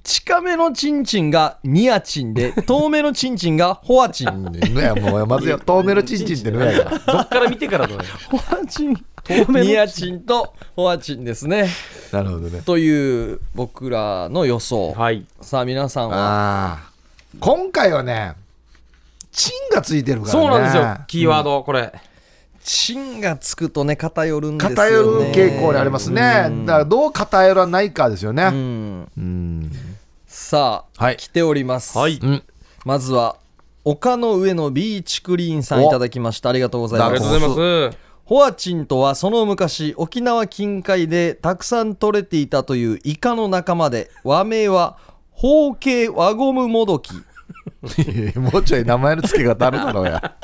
[0.04, 4.28] 近めのチンチンがニアチンで、 遠めのチンチンがホアチン。
[4.28, 8.04] うんねやもうまずよ透明のチンチンってのやからどっから見てからだね。
[8.30, 9.04] ホアチン。
[9.48, 11.70] ニアチンとホアチンですね。
[12.12, 14.92] なるほどねという僕らの予想。
[14.92, 15.24] はい。
[15.40, 16.78] さあ皆さんは。
[17.40, 18.34] 今回はね
[19.32, 20.98] チンがついてるからねそうなんですよ。
[21.08, 21.92] キーワード、これ。
[21.92, 22.13] チ
[22.96, 24.76] ンがつくとね、偏るんですよね。
[24.76, 26.20] 偏る傾向にありますね
[26.66, 29.08] だからどう偏らないかですようねん。
[29.16, 29.70] うん
[30.26, 31.96] さあ、はい来ております。
[31.96, 32.18] はい。
[32.22, 32.42] うん
[32.84, 33.36] まずは、
[33.84, 36.48] 丘の上のビーチクリーンさんいただきました。
[36.50, 37.30] ありがとうございありがます。
[37.30, 37.98] とうございます。
[38.24, 44.96] ホアチンとはその昔沖縄近海でたくさん取れていたというイカの仲間で和名は
[45.30, 47.12] ホウケイワゴムモドキ
[48.38, 50.34] もうちょい名前の付け方あるだろうや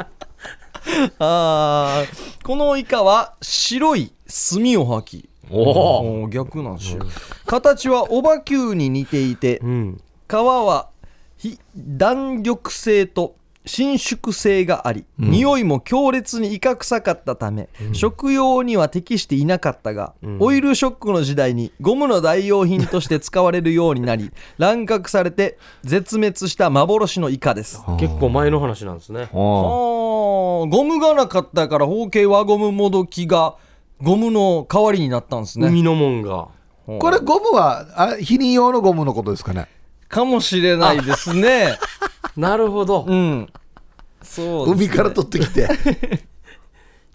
[1.18, 6.28] あーこのイカは白い墨を吐きおお。
[6.28, 7.06] 逆なんですよ
[7.46, 10.00] 形はオバキューに似ていてうん。
[10.28, 10.88] 皮は
[11.36, 13.34] 非弾力性と
[13.70, 27.80] 伸縮性があり、匂いも強烈にイカ臭かったため、食用には適していなかったが、オイルショックの時代にゴムの代用品として使われるようになり 乱獲されて絶滅した幻のイカです。
[27.98, 29.28] 結構前の話なんですね。
[29.32, 33.54] ゴムがなかったから包茎輪ゴムもどきが
[34.02, 35.68] ゴムの代わりになったんですね。
[35.68, 36.48] 海のもんが。
[36.98, 39.68] これゴムはあ避妊用のゴムのことですかね
[40.08, 41.78] かもしれないですね。
[42.36, 43.48] なるほどうん。
[44.22, 45.68] そうね海から取ってきて、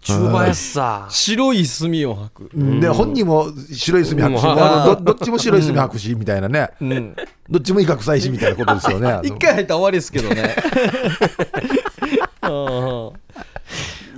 [0.06, 2.50] 中林さ白い墨を吐く。
[2.80, 7.16] で本人も白い墨吐くし、うんあの どどっちも白い墨吐くしみたいなね、うん。
[7.50, 9.20] どっちも威嚇臭いしみたいなことですよね。
[9.24, 10.56] 一回入ったら終わりですけどね。
[12.42, 13.26] うん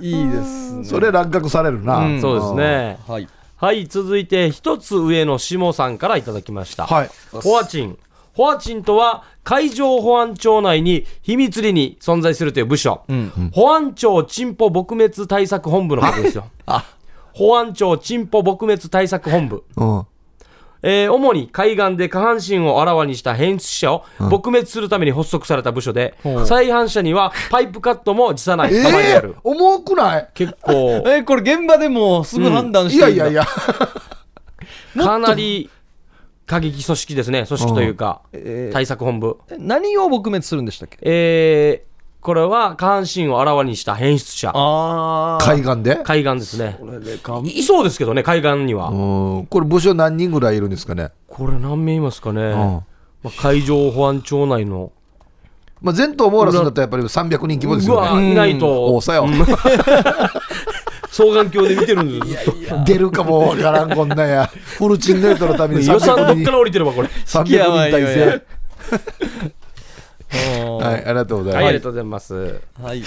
[0.01, 0.85] いいですね。
[0.85, 1.97] それ乱獲されるな。
[1.97, 3.27] うんそうですねはい。
[3.57, 7.09] はい続いて一つ上の下さんからいただきましたはい。
[7.33, 7.97] ホアチン。
[8.39, 13.01] ホアチンとは海上保安庁内に秘密裏に存在するという部署。
[13.11, 16.45] ん保安庁チンポ撲滅対策本部のことですよ。
[16.65, 16.85] あ、
[17.33, 19.63] 保安庁チンポ撲滅対策本部。
[19.75, 20.05] うん。
[20.81, 29.33] えー主に海岸で下半身をあらわにした変質者を撲滅するために発足された部署で、ほう再犯者にはパイプカットも辞さないえ構えである。
[29.33, 30.29] ー、重くない？
[30.33, 33.45] 結構、 え、これ現場でもうすぐ判断いしてるんだやいやいや。
[35.03, 35.69] かなり
[36.49, 37.45] 過激組織ですね。
[37.45, 39.37] 組織というか、えー対策本部。
[39.51, 40.97] え何を撲滅するんでしたっけ？
[41.03, 41.89] えー
[42.21, 44.51] これは下半身をあらわにした変質者。
[44.53, 45.95] あ海岸で？
[46.03, 46.75] 海岸ですね。
[46.79, 48.89] これでかいいそうですけどね、海岸には。
[48.89, 48.93] う
[49.43, 49.45] ん。
[49.45, 51.11] これ部署何人ぐらいいるんですかね？
[51.27, 52.41] これ何名いますかね。
[52.51, 52.83] んま
[53.25, 54.91] あ、海上保安庁内の。
[55.81, 58.31] まあ、全島網羅するんだったらやっぱり300人規模ですうわ、よね。
[58.33, 58.95] いないと。
[58.95, 59.25] おさよ。
[61.11, 62.45] 双眼鏡で見てるんです。
[62.85, 64.45] 出るかもわからんこんなんや。
[64.45, 67.07] フルチンネートのために予算ど300人っから降りてればこれ。
[67.07, 68.43] 300人体制。
[70.65, 71.67] は はい、ありがとうございはい、ます。
[71.67, 72.61] ありがとうございます。
[72.81, 73.03] はい。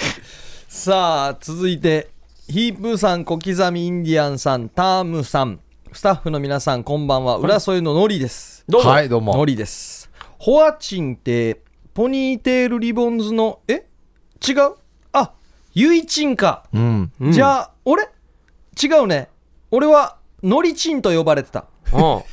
[0.67, 2.09] さあ、続いて、
[2.49, 5.59] ヒープーさん、小刻みインディアンさん、タームさん、
[5.93, 7.37] スタッフの皆さん、こんばんは。
[7.37, 8.65] 浦添ののりです。
[8.67, 8.89] どうも。
[8.89, 9.37] はい、どうも。
[9.37, 10.09] のりです。
[10.39, 11.61] ホアチンって、
[11.93, 13.85] ポニーテールリボンズの、え？
[14.45, 14.82] 違う？
[15.75, 16.63] あ、ユイチンか。
[16.73, 17.11] うん。
[17.19, 18.03] うんじゃあ、俺？
[18.81, 19.29] 違うね。
[19.71, 21.65] 俺は、のりチンと呼ばれてた。
[21.91, 22.23] うん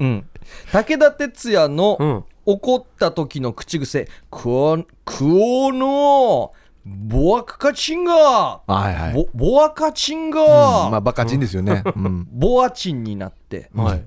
[0.00, 0.28] うん。
[0.72, 2.24] 武田鉄矢の、うん。
[2.46, 6.52] 怒った時の口癖、クオ、クオの、
[6.84, 9.14] ボアカチンガはいはい。
[9.14, 11.82] ボボアカチンうんガ、まあ、バカチンですよね。
[11.96, 12.28] うん。
[12.30, 14.04] ボアチンになって、はい。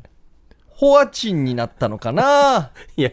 [0.69, 3.09] ホアチンになったのかな いや、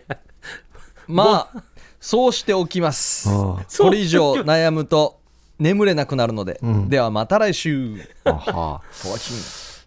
[1.06, 1.62] まあ、
[1.98, 3.26] そうしておきます。
[3.30, 5.20] あこれ以上悩むと
[5.58, 8.00] 眠れなくなるので、んではまた来週。
[8.24, 8.82] あはあ。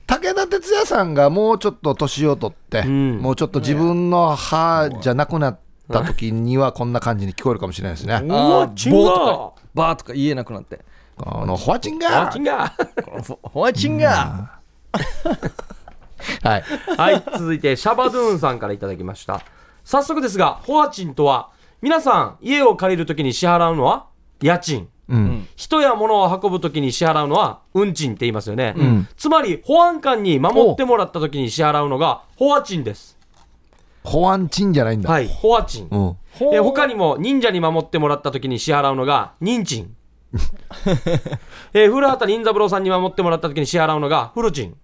[0.08, 5.60] 武田鉄矢さんがもうちょっと年を取って、んもうちょっと自分の歯じゃなくなっ
[5.91, 8.21] た時にはこんな感じに聞こえるかもしれないですね。
[8.23, 10.80] うわあーチンガーボーとか、バーとか言えなくなって。
[11.19, 12.73] あの、ホワチンあガーチンガ
[13.25, 14.60] ホホアチンガ
[16.43, 16.63] はい。
[16.97, 19.41] はい、続いてシャバドゥーンさんからいただきました。
[19.84, 21.49] 早速ですが、ホアチンとは、
[21.82, 24.08] 皆さん、家を借りるときに支払うのは
[24.41, 24.89] 家賃。
[25.10, 25.48] うん。
[25.56, 28.72] 人や物を運ぶときに支払うのは運賃って言いますよね。
[28.72, 33.17] んつまり、保安官に守ってもらったときに支払うのが、ホアチンです。
[34.04, 35.10] 保安賃じゃないんだ。
[35.10, 35.88] はい、ホアチン。
[35.89, 36.17] うん。
[36.54, 39.96] え他にも忍者に守ってもらった時に支払うのが忍賃
[41.74, 44.76] えー古畑任三郎さんに守ってもらった時に支払うのが古賃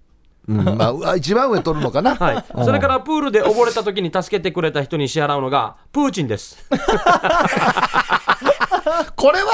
[0.46, 2.16] うん、まあ一番上取るのかな。
[2.20, 6.68] はいそれからプールで溺れた時に助けてくれた人に支払うのがプーチンです
[9.16, 9.54] これは、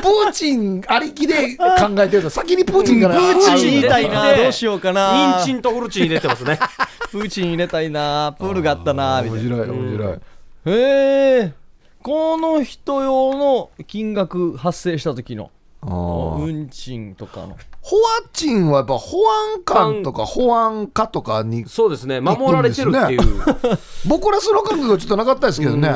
[0.00, 1.66] プーチンありきで考
[1.98, 3.14] えてると、先にプーチンから。
[3.14, 4.36] プーチン言いたいあな。
[4.36, 5.42] どうしようかな。
[5.42, 6.58] 忍賃と古賃入れてますね
[7.10, 8.34] プーチン入れたいな。
[8.38, 9.22] プールがあったな。
[9.22, 9.56] みたいな。
[9.56, 10.12] 面白い、面白い。
[10.14, 10.18] へ
[11.40, 11.52] え。
[12.02, 15.50] この人用の金額発生した時の
[15.84, 17.56] 運賃とかの。
[17.80, 19.18] 保安賃はやっぱ保
[19.56, 23.22] 安官とか保安課とかに、そうですね守られてるっていう
[24.06, 25.88] 僕らその感覚がちょっとなかったですけどね。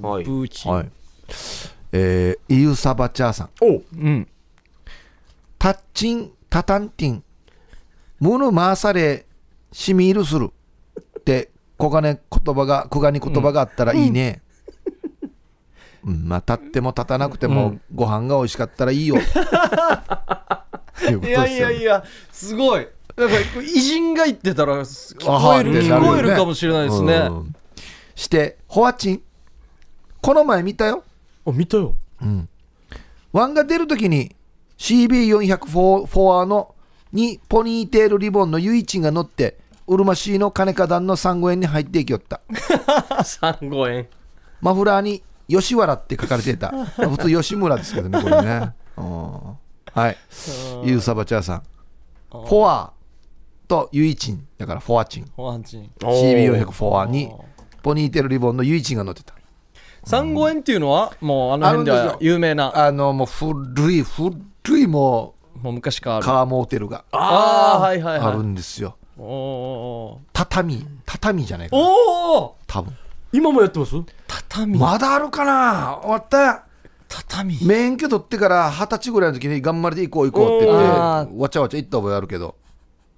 [0.00, 0.72] うんおーはいプーチン。
[0.72, 0.90] はい。
[1.92, 3.50] えー、イユサバチャーさん。
[3.60, 4.28] おうん。
[5.58, 7.24] タッチン、タタンティン、
[8.20, 9.26] ムヌ回され、
[9.72, 10.50] しみいるする
[11.18, 14.42] って、小金言葉が、小金言葉があったらいいね。
[16.04, 19.16] うん、まあ、立っても立たなくても、ご飯が美味しかったらいいよ。
[19.16, 19.18] い
[21.26, 22.88] いやいやいや、すごい。
[23.16, 27.14] なんか偉人が言ってたら聞こえる、あはって聞こえるかもしれないですね。
[27.14, 27.54] うん
[28.16, 29.22] して、ホアチン、
[30.26, 31.04] この前見たよ。
[31.46, 31.94] あ見たよ。
[33.32, 34.34] ワンが出るときに
[34.76, 36.74] CB400 フォフォアの
[37.12, 42.40] にポニーテールリボンのユイチンが乗ってうるま市の金花壇の3号円に入っていきよった。
[42.50, 44.08] 3号円
[44.60, 46.70] マフラーに吉原って書かれていた。
[46.86, 48.72] 普通吉村ですけどねこれね。
[48.98, 49.04] うん。
[49.04, 50.16] はい。
[50.86, 51.62] ユーサバチャーさん。
[52.30, 52.92] フォア
[53.68, 54.44] とユイチン。
[54.58, 55.30] だからフォアチン。
[55.36, 55.88] ホアチン。
[56.00, 57.30] CB400 フォアに
[57.84, 59.35] ポニーテールリボンのユイチンが乗ってた
[60.06, 64.32] 三五円っていうのは、もうあの辺では有名な、あのもう古い古
[64.78, 66.16] いももう昔から。
[66.18, 66.24] ある。
[66.24, 68.46] うカーモーテルがああ、はいはいあるはい。
[68.46, 68.96] んですよ。
[69.18, 71.82] おー畳畳じゃないかな。
[71.82, 72.96] おお多分。
[73.32, 73.96] 今もやってます？
[74.28, 74.78] 畳。
[74.78, 75.98] まだあるかな。
[76.02, 76.64] 終わった。
[77.08, 77.58] 畳。
[77.64, 82.54] 免許取ってから二十歳ぐらいの時に頑張りで行こう行こうって言ってわちゃわちゃ行った覚えあるけど。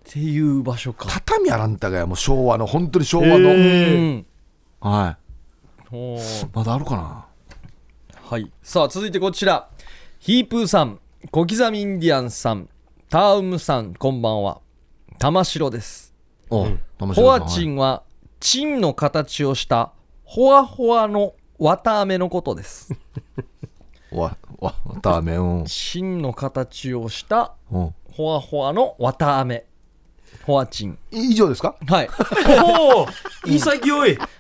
[0.09, 1.07] っていう場所か。
[1.11, 3.49] 畳あらんたがやもう昭和の本当に昭和の、
[4.81, 5.17] はい
[6.53, 7.27] まだあるかな？
[8.23, 8.51] はい。
[8.63, 9.71] さあ続いてこちら。
[10.19, 10.99] ヒープーさん
[11.31, 12.69] 小刻みインディアンさん
[13.09, 14.61] タウムさんこんばんは。
[15.19, 16.15] 玉城です。
[16.51, 18.03] おう玉城さんホワチはいンは
[18.41, 19.93] チンの形をした
[20.25, 22.93] ホワホワの綿あめのことです。
[24.13, 25.65] わわダメうん。
[25.65, 27.95] チンの形をしたうん。
[28.13, 29.65] ホワホワの綿あめ
[30.49, 30.99] ホワチン。
[31.11, 31.77] 以上ですか？
[31.87, 32.09] はい。
[32.65, 33.07] おお
[33.47, 34.31] 潔いだか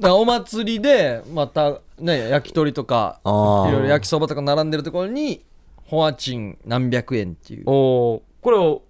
[0.00, 5.44] らお祭りでまたね焼き鳥とかいろいろ焼きそばとか並んでるところに
[5.86, 7.64] ホワチン何百円っていう。
[7.66, 8.82] おおこれを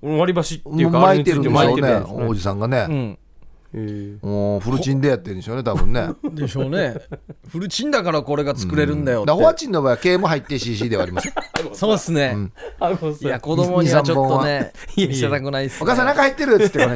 [0.00, 3.18] 割り箸っていうか巻いてるんでしょうねおじさんがね、うん
[4.22, 6.08] もうフルチンでやってるんでしょうね多分ね。
[6.32, 6.94] でしょうね。
[7.48, 9.26] フルチンだからこれが作れるんだよって。
[9.26, 11.32] だからホワチンの場合は K も入って CC ではあります
[11.74, 12.52] そうっすね、ん。
[12.80, 13.30] あごめんない。
[13.30, 16.94] や子供にはちょっとね見せたくないっす、ね、お母さん中入ってるっつってこれ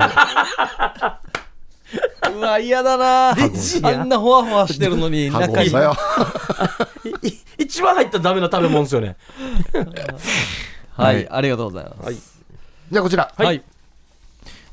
[2.35, 3.31] うわ嫌だな。
[3.31, 5.95] あんなホワホワしてるのに箱中にさよ。
[7.23, 9.17] い一番入ったらダメな食べ物ですよね。
[10.93, 11.29] はい、はい。
[11.29, 12.03] ありがとうございます。
[12.05, 12.15] はい。
[12.15, 13.63] じゃあこちら、はい、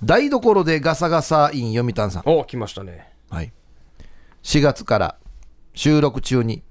[0.04, 2.24] 台所でガサガサイン読谷さん。
[2.26, 3.10] お来ましたね。
[3.30, 3.52] はい、
[4.44, 5.18] 4月から
[5.74, 6.64] 収録中に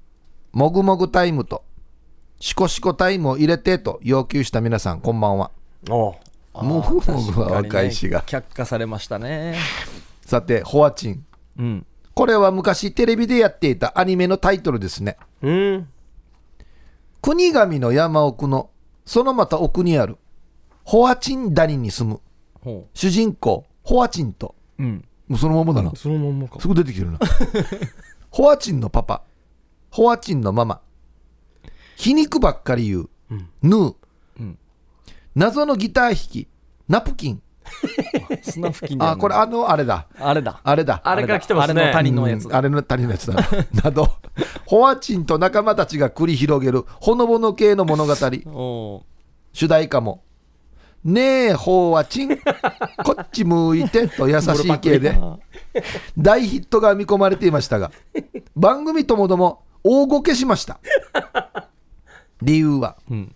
[0.52, 1.64] もぐもぐタイムと
[2.38, 5.50] シコシコタイムを入れてと要求した皆さんこんばんは。
[5.90, 6.14] お。
[6.54, 8.22] もぐもぐは若いしが。
[8.22, 9.56] 却下されましたね。
[10.24, 11.24] さてホワチン。
[11.58, 11.86] うん。
[12.14, 15.16] これは昔テレビでやっていたアニメのタイトルですね。
[15.42, 15.88] うん。
[17.20, 18.70] 国神の山奥の
[19.04, 20.16] そのまた奥にある
[20.84, 22.20] ホワチン谷に住むほ
[22.94, 24.54] 主人公ホワチンと。
[24.78, 25.04] ううん。
[25.28, 25.92] もうそのままだな。
[25.94, 26.60] そのまんまか。
[26.60, 27.18] すぐ出てきてるな。
[28.30, 29.22] ホワチンのパパ。
[29.90, 30.80] ホワチンのママ。
[31.96, 33.08] 皮肉ばっかり言う、
[33.62, 33.94] ヌー、
[34.40, 34.58] うん。
[35.34, 36.48] 謎のギター弾き。
[36.88, 37.42] ナプキン。
[38.42, 39.16] 砂付近でやるの？
[39.16, 40.06] あこれあのあれだ。
[40.18, 40.60] あれだ。
[40.62, 41.00] あれだ。
[41.02, 41.80] あれから来てますね。
[41.80, 42.54] あれの谷のやつうん。
[42.54, 43.42] あれの谷のやつだな。
[43.84, 44.08] など。
[44.66, 48.12] ホワチンと仲間たちが繰り広げるほのぼの系の物語。
[48.52, 49.04] お
[49.52, 50.22] 主題歌も
[51.04, 52.36] 「ねえホワチン
[53.04, 55.16] こっち向いて」と優しい系で。
[56.16, 57.92] 大ヒットが見込まれていましたが
[58.56, 60.80] 番組ともども大ごけしました。
[62.42, 63.34] 理由は、ん。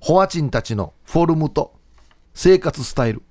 [0.00, 1.74] ホワチンたちのフォルムと
[2.34, 3.22] 生活スタイル。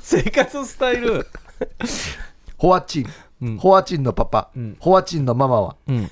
[0.00, 1.26] 生活スタイル。
[2.56, 3.06] ホワチ
[3.40, 6.10] ン、ホワチンのパパ、ホワチンのママはうん。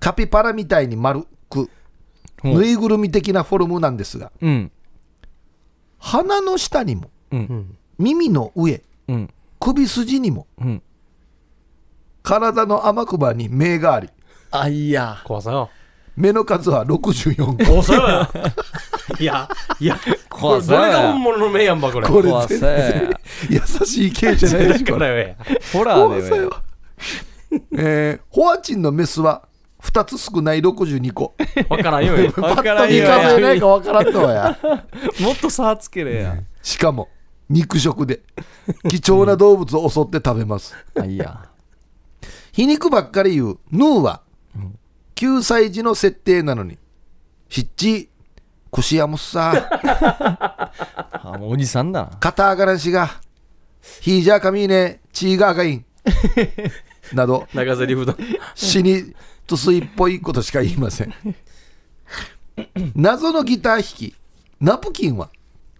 [0.00, 1.70] カピバラみたいに丸く
[2.42, 4.72] ぬいぐるみ的なフォルムなんですがうん
[6.00, 7.76] 鼻の下にもうん。
[7.98, 9.30] 耳の上うん。
[9.60, 10.82] 首筋にもうん。
[12.22, 14.08] 体の天熊に目があり
[14.50, 15.18] あいや。
[15.24, 15.70] 怖さよ。
[16.16, 17.64] 目の数は64個。
[17.72, 18.30] 怖さよや。
[19.18, 19.48] いや
[19.80, 22.06] いやこれど怖さよれが本物の目やんばこれ。
[22.08, 23.16] これ全然
[23.50, 25.56] 優しい系じゃないですここれれや。
[25.72, 26.50] ホラ怖さよーだよ、
[27.72, 29.42] えーホワチンのメスは
[29.82, 31.34] 2つ少ない62個。
[31.68, 32.16] わからんよ。
[32.16, 34.58] や わパッと見数えないかわからんとはや。
[35.20, 36.36] もっと差つけれや。
[36.62, 37.08] しかも
[37.48, 38.20] 肉食で。
[38.88, 40.74] 貴重な動物を襲って食べます。
[40.98, 41.48] あいや。
[42.52, 44.22] 皮肉ばっかり言うヌーは
[45.16, 46.78] 9歳児の設定なのに
[47.48, 48.10] しっち
[48.70, 49.52] 腰やむっさ。
[51.12, 52.02] あもうおじさんだ。
[52.02, 53.20] な肩上がらんしが
[54.00, 55.84] ヒージャーカミーネチーガーガイン
[57.12, 58.16] など長ゼリフだ。
[58.54, 59.14] 死に
[59.56, 61.14] っぽいことしか言いません。
[62.94, 64.14] 謎のギター弾き。
[64.60, 65.30] ナプキンは？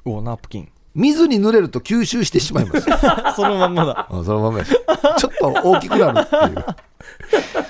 [0.04, 0.68] おナプキン。
[0.94, 2.86] 水に濡れると吸収してしまいます。
[3.36, 4.08] そのまんまだ。
[4.10, 6.66] あそのままやちょっと大きくなるっていう。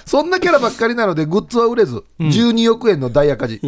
[0.07, 3.61] そんなキャラばっかりなのでグッズは売れず、12億円の大赤字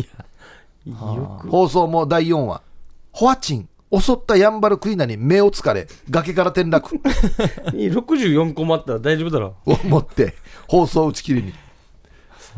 [1.49, 2.63] 放送も第4話。
[3.13, 6.97] ホワチン襲ったヤンバルクイナに目をつかれ崖から転落。
[6.97, 9.57] 64個もあったら大丈夫だろ。
[9.67, 10.35] を持って
[10.67, 11.53] 放送打ち切りに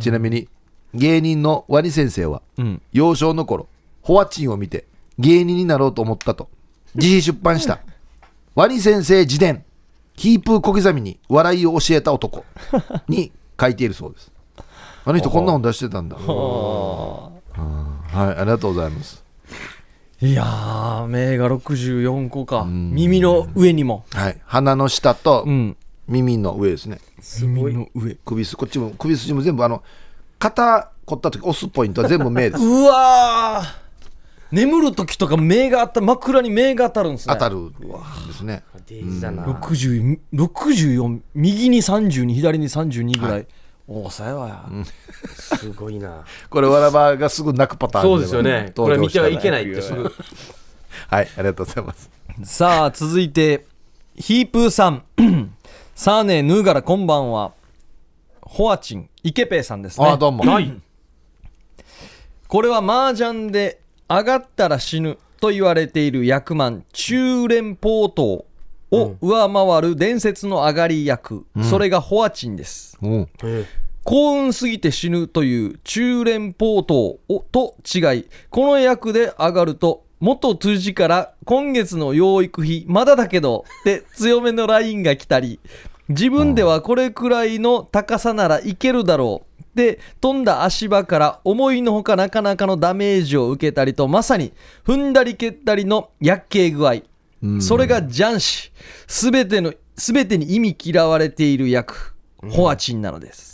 [0.00, 0.48] ちなみに
[0.94, 2.82] 芸人のワニ先生はうん。
[2.92, 3.68] 幼少の頃
[4.02, 4.84] ホワチンを見て
[5.18, 6.48] 芸人になろうと思ったと
[6.94, 7.80] 自費出版した
[8.54, 9.64] ワニ先生自伝
[10.16, 12.44] キープー小刻みに笑いを教えた男
[13.08, 14.30] に書いているそうです。
[15.04, 16.16] あの人こんな本出してたんだ。
[16.16, 19.22] はいありがとうございます。
[20.20, 22.64] いやー目が64個か。
[22.64, 24.04] 耳の上にも。
[24.12, 24.40] はい。
[24.46, 25.76] 鼻の下とうん
[26.06, 26.98] 耳の上ですね。
[27.42, 28.16] 耳の上。
[28.24, 29.82] 首筋こっちも首筋も全部あの
[30.38, 32.62] 肩凝った時押すポイントは全部目です。
[32.64, 33.84] うわー。
[34.50, 37.34] 眠る時とか目が当た枕に目が当たるんですね。
[37.34, 38.62] 当たるんですね。
[38.86, 39.44] デイジだな。
[39.44, 43.46] 60 64右に32左に32ぐらい、
[43.88, 44.36] おおさや。
[44.36, 44.64] わや、
[45.28, 46.24] すごいな。
[46.50, 48.72] これわらばがすぐ泣くパターンそうですよね。
[48.76, 50.02] これ見てはいけないってすぐ。
[51.08, 52.10] はいありがとうございます。
[52.44, 53.66] さあ続いて
[54.16, 55.02] ヒープーさん
[55.94, 57.52] さあねヌーガラこんばんは。
[58.42, 60.06] ホアチンイケペイさんですね。
[60.06, 60.42] あどうも。
[60.44, 60.72] はい。
[62.48, 68.44] これは麻雀で上がったら死ぬと言われている役満中連ポート
[68.90, 72.98] を上回る伝説の上がり役、それがホアチンです。
[73.00, 73.08] う。
[73.08, 73.64] んえ
[74.02, 85.60] 幸運すぎて死ぬという中連ポートをと違いこの役で上がると元通じから今月の養育費まだだけどって強めのラインが来たり
[86.08, 94.52] 自分ではこれくらいの高さならいけるだろうで飛んだ足場から思いのほかなかなかのダメージを受けたりとまさに
[94.84, 97.02] 踏んだり蹴ったりの薬系具合。
[97.60, 98.72] それが雀士
[99.06, 102.14] すべての全てに意味嫌われている役。
[102.50, 103.53] ホアチンなのです、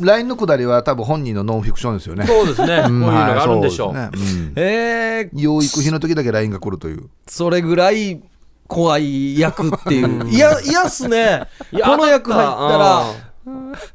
[0.00, 2.26] LINE のくだりは多分本人のノンフィクションですよね。
[2.26, 2.82] そうですね。
[2.82, 3.94] こういうのがあるんでしょう。
[3.94, 4.34] はいそうね。
[4.36, 4.52] うん。
[4.56, 7.08] えー、養育費の時だけ LINE が来るという。
[7.26, 8.20] それぐらい
[8.66, 10.28] 怖い役っていう。
[10.28, 11.42] いや、嫌っすね。
[11.72, 13.12] いやこの役入ったらあ、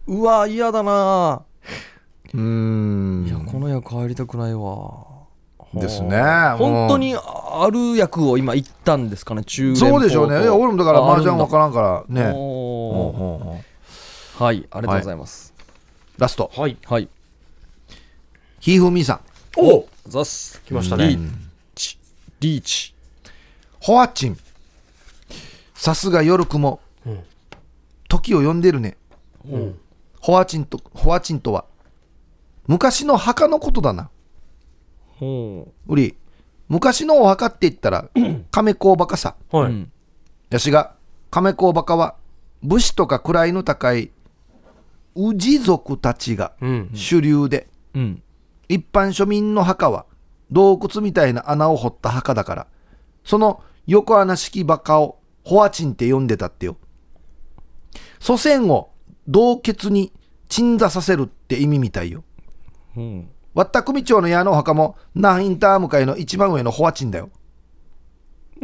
[0.08, 1.41] うわ、嫌だな。
[2.34, 3.26] うーん。
[3.28, 5.14] いや、この役入りたくないわ。
[5.74, 6.22] ですね。
[6.58, 10.41] 本当にある役を今言ったんですかね、中連そうでしょうね。
[10.43, 12.32] いや俺もだから麻雀わ分からんからね
[14.40, 15.54] はい、ありがとうございます。
[16.18, 16.52] ラスト。
[16.56, 16.78] はい。
[16.86, 17.08] はい。
[18.60, 19.20] ひふみさん。
[19.58, 20.62] おザッス。
[20.64, 21.10] 来ましたね。
[21.10, 21.32] リー
[21.76, 22.00] チ。
[22.40, 22.96] リーチ。
[23.80, 24.38] ホアチン。
[25.76, 26.80] さすが夜雲。
[28.08, 28.98] 時を呼んでるね。
[30.20, 31.66] ホアチンとホアチンとは。
[32.66, 34.10] 昔の墓のことだな。
[35.20, 35.96] ほう。
[35.96, 36.16] り
[36.70, 38.10] 昔のお墓って言ったら
[38.50, 39.36] 亀甲墓さ。
[39.52, 39.72] はい。
[39.72, 39.92] うん。
[40.50, 40.96] やしが
[41.30, 42.16] 亀甲墓は
[42.64, 44.12] 武士とか位の高い
[45.16, 46.89] 氏族たちがうん。
[46.93, 47.99] 主流で、う。
[47.99, 48.24] うん。
[48.70, 50.05] 一般庶民の墓は
[50.51, 52.68] 洞窟みたいな穴を掘った墓だから
[53.24, 56.78] その横穴式墓をホアチンって呼んでたってよ
[58.20, 58.91] 祖先を
[59.28, 60.11] 洞窟に
[60.47, 62.24] 鎮座させるって意味みたいよ
[62.95, 63.30] うん。
[63.53, 67.30] わった組長の矢のお墓もナインター向かいの一番上のホアチンだよ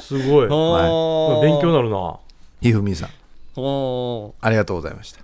[0.00, 0.46] すごい。
[0.46, 2.18] あ勉強になるな。
[2.60, 3.10] ひふみさん
[3.56, 5.20] おありがとうございました。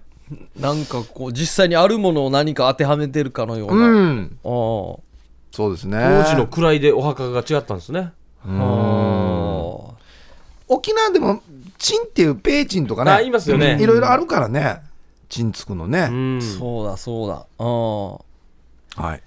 [0.58, 4.38] なんかこう実際にあるものを何か当てはめてるかのような、うん。
[4.42, 4.98] あー。
[5.52, 5.98] そうですね。
[5.98, 8.12] 当時の位でお墓が違ったんですね。
[10.68, 11.42] 沖縄でも
[11.78, 13.78] チンっていうペーチンとかねあ言いますよね。
[13.80, 14.82] いろいろあるからね。
[15.28, 16.42] チンつくのうね、ん。
[16.42, 17.46] そうだそうだ。
[19.02, 19.22] はい。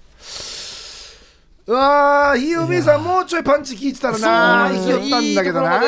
[1.67, 4.97] うわーひよみさんもうちょいパンチ効いてたらなそう生きよ。
[4.97, 5.81] ったんだけどな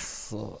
[0.00, 0.60] そ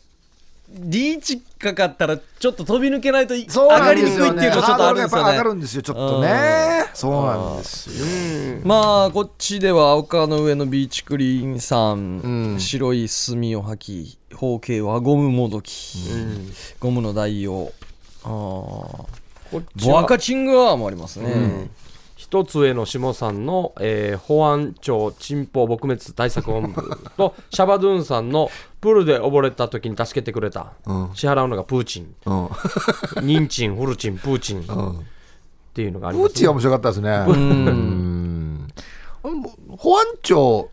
[0.76, 6.84] リーチかかったらちょっと飛び抜けないと上がりにくいっていうのちょっとあるんですよハードルがやっぱ上がねるんですよちょっとね。
[6.92, 8.60] そうなんですよ。
[8.64, 12.60] まあこっちでは丘の上のビーチクリーンさん、うん。
[12.60, 15.98] 白い墨を吐き方形はゴムもどき、
[16.78, 17.72] ゴムの代用。
[18.24, 18.30] あー。
[18.30, 19.06] こ
[19.58, 21.68] っちはボアカチングアーもありますね、
[22.34, 26.82] 一つ上の下さんの、えー保安庁鎮 pol 撲滅対策本部
[27.16, 31.10] と シャバドゥンさんのプールで溺れた時に助けてくれた、うん。
[31.14, 32.12] 支払うのがプーチン。
[32.26, 32.34] う
[33.22, 33.26] ん。
[33.26, 34.62] ニンチンフルチンプーチン。
[34.62, 35.06] っうん。
[35.74, 37.24] ていうのがあります、プーチンは面白かったですね。
[37.28, 38.68] うん。
[39.78, 40.70] 保安庁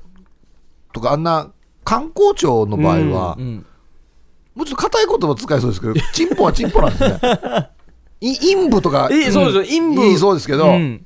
[0.94, 1.52] とかあんな
[1.84, 3.66] 観光庁の場合は、うん。
[4.56, 7.70] もうちょっと硬い言葉使いそうですけど、チンポはチンポなんですね。
[8.20, 9.80] い陰部とか、えーそうですよ。
[9.82, 10.06] 陰部。
[10.08, 11.06] いいそうですけど、うん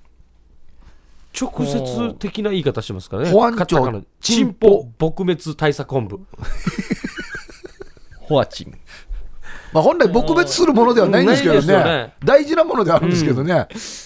[1.39, 3.31] 直接的な言い方してますからね。
[3.31, 3.57] 保安庁。
[3.57, 4.01] カタカナ。
[4.21, 6.19] 鎮鎮 polpol 撲滅対策本部。
[8.21, 8.77] ホアチン
[9.73, 11.67] まあ、本来撲滅するものではないんですけどね。
[11.67, 13.53] ね大事なものではあるんですけどね。
[13.53, 13.59] ま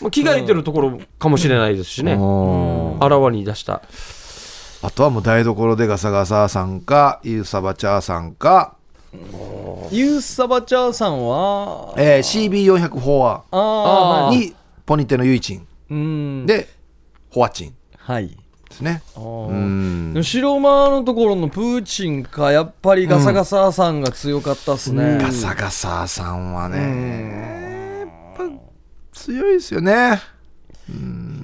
[0.08, 3.04] あ着替えてるところかもしれないですしね、うん。
[3.04, 3.84] あらわに出した。
[4.82, 8.78] あとはもう台所でガサガサさんか、ユーサバチャーさんか、
[9.92, 11.94] ユーサバチャーさんは？
[11.98, 14.56] えー、CB400 フォアああに
[14.86, 15.68] ポニテのユイチン。
[15.92, 16.46] うん。
[16.48, 16.68] で、
[17.30, 17.76] ホアチン。
[17.98, 18.28] はい。
[18.70, 19.02] ですね。
[20.24, 28.44] 白間のところのプーチンかやっぱりガサガサさんが強かったっすね、ガサガサさんはね、やっぱ
[29.12, 30.22] 強いですよね。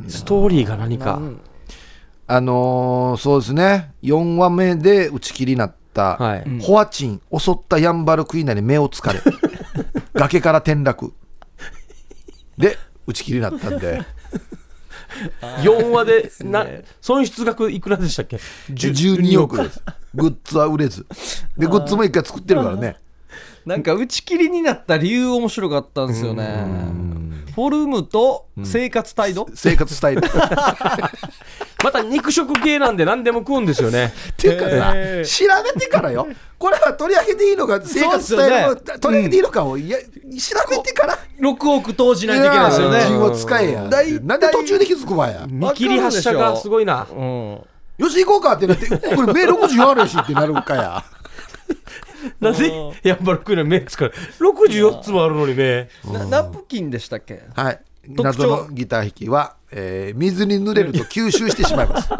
[0.07, 1.19] ストーリーが何か、
[2.27, 9.19] あのーそうですね、4話目で打ち切りになった、はい、ホアチン襲ったヤンバルクイナに目をつかれ
[10.13, 11.13] 崖から転落。
[12.57, 14.01] で打ち切りになったんで
[15.63, 16.65] 4話で な
[17.01, 18.39] 損失額いくらでしたっけ
[18.71, 19.81] ？12億です。
[20.13, 21.05] グッズは売れず。
[21.57, 22.97] でグッズも一回作ってるからね。
[23.65, 26.65] なんか打ち切りになった理由面白かったんですよね。
[27.55, 30.21] フォルムと生活態度、生活スタイルっ
[31.85, 34.11] また肉食系なんで何でも食うんですよね。
[34.37, 34.91] ていうかさ
[35.23, 36.27] 調べてからよ。
[36.57, 40.05] これは取り上げていいのか生活スタイルを取り上げていいのかをいや調
[40.67, 41.15] べてから。
[41.39, 43.01] 6億投じないといけないですよね。
[43.05, 43.81] 人を使えや。
[44.23, 45.45] なんで途中で気づくわや。
[45.47, 47.05] 見切り発車がすごいな。
[47.11, 47.61] うん。
[47.97, 51.03] よし行こうかってなってこれ目64あるしってなるかや。
[52.41, 52.71] なんで
[53.03, 54.05] やっぱ6の目つか。
[54.05, 57.43] ら64つもあるのに目なナプキンでしたっけ？
[57.53, 57.79] はい。
[58.15, 58.23] 特徴。
[58.23, 62.09] 謎のギター弾きは、えー水に濡れると吸収してしまいます。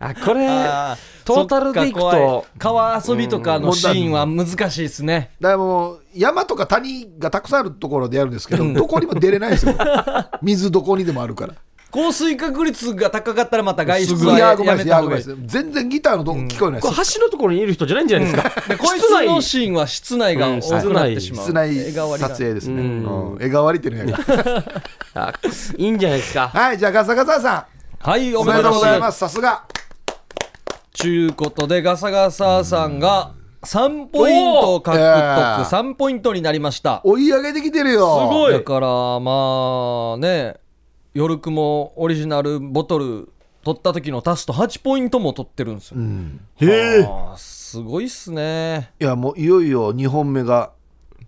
[0.00, 2.58] あこれあトータルでいくとい。
[2.58, 5.30] 川遊びとかのシーンは難しいですね。
[5.40, 9.74] だからもう山とか谷がたくさんあるところでやるんですけどどこにも出れないですよ。
[10.42, 11.54] 水どこにでもあるから
[11.94, 15.22] 降水確率が高かったらまた外出いはやめた方がいい。
[15.22, 18.68] 全然ギターのとこ聞こえないです、橋のところにいる人じゃないんじゃないですか。
[18.68, 22.88] でこいつ室内のシーンは室内が多くなってしまう、室内撮影ですね、うう
[23.34, 23.38] ん。
[23.38, 24.18] ん、絵代わりっていうのや
[25.14, 25.32] あ
[25.76, 26.48] いいんじゃないですか。
[26.48, 27.66] はいじゃあガサガサさ
[28.00, 29.14] はいおめでとうございます。
[29.14, 29.18] す。
[29.20, 29.62] さすが。
[30.94, 35.64] ちゅうことでガサガサさんが3ポイントを獲得、おー。
[35.64, 37.00] 3ポイントになりました。
[37.04, 38.28] 追い上げてきてるよ。
[38.30, 38.52] すごい。
[38.52, 40.63] だからまあね
[41.14, 43.28] 夜雲オリジナルボトル
[43.62, 46.40] 取った時の足すと8ポイントも取ってるんですよ、うん。
[46.56, 47.08] へえ。
[47.36, 48.90] すごいっすね。
[49.00, 50.72] いやもういよいよ2本目が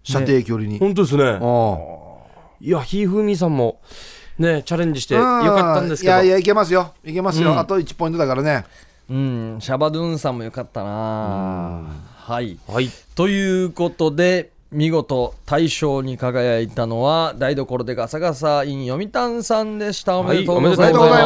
[0.02, 1.22] 射程距離に、本当ですね。
[1.22, 1.78] うん
[2.58, 3.80] いやひふみさんも
[4.38, 6.14] ねチャレンジしてよかったんですけど。
[6.14, 6.92] いやいやいけますよ。
[7.04, 7.58] いけますよ、うん。
[7.58, 8.64] あと1ポイントだからね。
[9.08, 9.58] うん。
[9.60, 11.84] シャバドゥンさんもよかったな
[12.16, 12.58] はい。
[12.66, 12.90] はい。
[13.14, 20.18] ということで見事大賞に輝いたのは台所でガサガサイン読谷さんでした。
[20.18, 21.20] おめでとうございます,、は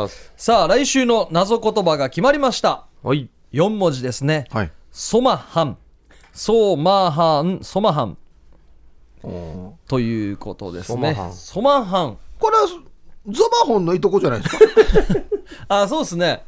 [0.00, 0.32] います。
[0.36, 2.86] さあ来週の謎言葉が決まりました。
[3.02, 3.28] はい。
[3.52, 4.46] 4文字ですね。
[4.50, 4.72] はい。
[4.90, 5.78] ソマハン。
[6.32, 8.18] ソーマハンソマハン。
[9.88, 11.14] ということですね。
[11.14, 11.32] ソマハン。
[11.32, 12.18] ソマハン。
[12.38, 12.66] これは
[13.28, 14.58] ゾバホンのいとこじゃないですか？
[15.82, 16.44] あそうですね。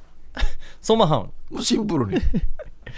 [0.80, 1.32] ソマハン。
[1.62, 2.20] シンプルに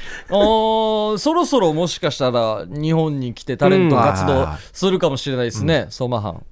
[0.30, 6.42] おーそろそろもしかしたら日本に来てタレント活動するかもしれないですね、ソマハン。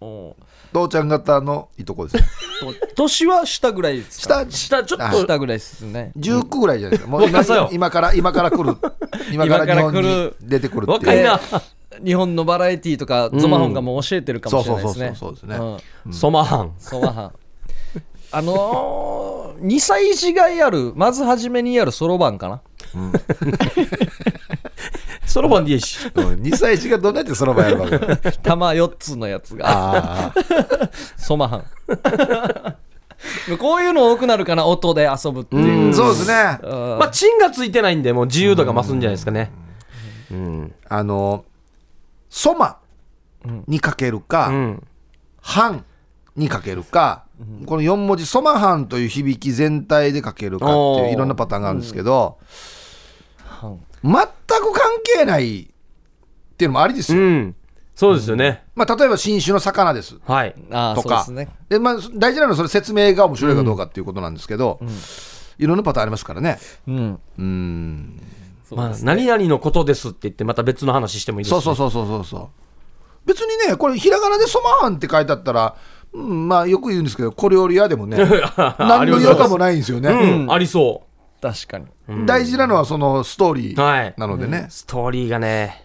[0.00, 0.36] お
[0.72, 2.24] 父ちゃん方のいとこですね。
[2.96, 4.44] 年は下ぐらいですか？
[4.50, 5.38] 下あ下ちょっと下。
[5.38, 6.12] ぐらいですね。
[6.18, 7.10] 19ぐらいじゃないですか。
[7.10, 8.76] もう今今から今から来る。
[9.32, 11.40] 今から日本に出てくるって若いな。
[12.04, 15.12] 日本のバラエティーとかゾマホンがもう教えてるかもしれないですね。
[15.14, 16.72] そうそうそうソマハン。
[16.78, 17.32] ソマハン。
[18.32, 22.60] あのー、2歳児がやるまず初めにやるそろばんかな。
[25.26, 25.98] そろばんでいいし。
[26.14, 26.24] うん。
[26.42, 27.98] 2歳児がどんなやってその場やるわけ
[28.42, 29.66] 玉4つのやつが。
[29.68, 30.34] ああ。
[31.16, 31.64] ソマハン。
[33.58, 35.88] こういうの多くなるかな音で遊ぶっていう。
[35.90, 36.58] う、そうですね。
[36.62, 36.98] うん。
[36.98, 39.50] まあチンがついてないんでもう自由度が増すんじゃないですかね。
[40.30, 40.74] うん。
[40.88, 41.44] あの
[42.28, 42.78] ソマ
[43.66, 44.86] にかけるか、うん。
[45.40, 45.84] ハン
[46.36, 47.23] にかけるか、
[47.66, 50.74] この4文字ソマハンという響き全体でかけるかって
[51.06, 52.38] いういろんなパターンがあるんですけど、
[54.02, 55.66] 全く関係ないっ
[56.56, 57.56] ていうのもありですよ、うん。
[57.94, 58.64] そうですよね。
[58.74, 60.16] まあ、例えば新種の魚です。
[60.26, 60.54] はい。
[60.70, 61.18] ああとか。
[61.18, 61.48] ですね。
[61.68, 64.80] で、まあ、大事なのはそれ説明が面白いかどうかっていうことなんですけど、
[65.58, 66.58] いろんなパターンありますからね。
[66.86, 67.18] うん。
[67.38, 68.20] うん。
[68.70, 72.48] まあ何々のことですって言ってまた別の話してもいいですそうそうそうそうそうそう。
[73.26, 75.76] 別にねこれひらがなでソマハンって書いてあったら、
[76.14, 78.16] うん、まあよく言うんですけど小料理屋でもね
[78.78, 81.02] 何の違和感もないんですよね、うんありそ
[81.44, 81.86] 確かに。
[82.24, 83.78] 大事なのはそのストーリー。
[83.78, 84.14] うはい。
[84.16, 85.84] なのでね、ストーリーがね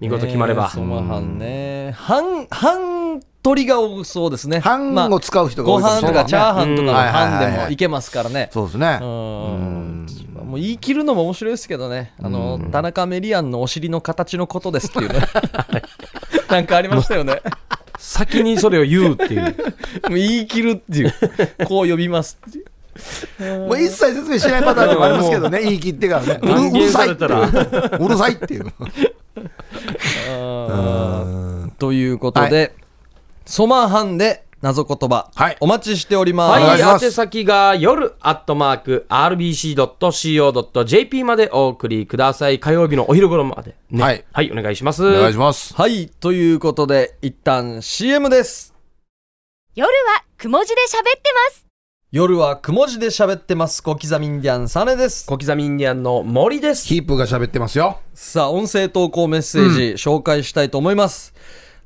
[0.00, 0.64] 見事決まれば。
[0.64, 1.92] ねソマハンね。
[1.92, 4.60] 半半取りが多そうですね。
[4.60, 7.76] 半まあを使う人がご多いかもしれない飯とかチャーハンとかのうんはいはいはいはい半でもい。
[7.76, 10.06] けますからねそうですね、うん。
[10.46, 12.14] もう言い切るのも面白いですけどね。
[12.18, 15.20] あの田中メリアンのお尻の形のことですっていうね。
[16.48, 17.42] なんかありましたよね
[17.98, 19.42] 先にそれを言うっていう。
[20.08, 21.14] もう言い切るっていう。
[21.66, 22.66] こう呼びますっていう。
[23.68, 26.40] もう一切説明しないパターンでもありますけどね言い切ってからね。
[26.42, 26.46] う
[26.78, 27.30] るさいっていう
[28.04, 28.72] うるさいっていう。
[31.78, 32.74] ということで、
[33.44, 36.60] ソマハンで謎言葉、はいお待ちしております。
[36.60, 42.58] はい、宛先が夜アットマーク RBC.CO.JP までお送りください。
[42.58, 44.02] 火曜日のお昼頃まで、ね。
[44.02, 45.06] はいはい、お願いします。
[45.06, 48.74] お願いしますはい、ということで、一旦 CM です。
[49.76, 49.92] 夜は
[50.36, 51.64] くも字で喋ってます。
[52.10, 53.84] 夜はくも字で喋ってます。
[53.84, 55.26] 小刻みインディアンサネです。
[55.26, 56.88] 小刻みインディアンの森です。
[56.88, 61.32] ヒープが喋ってますよさあ、音声投稿メッセージ、紹介したいと思います。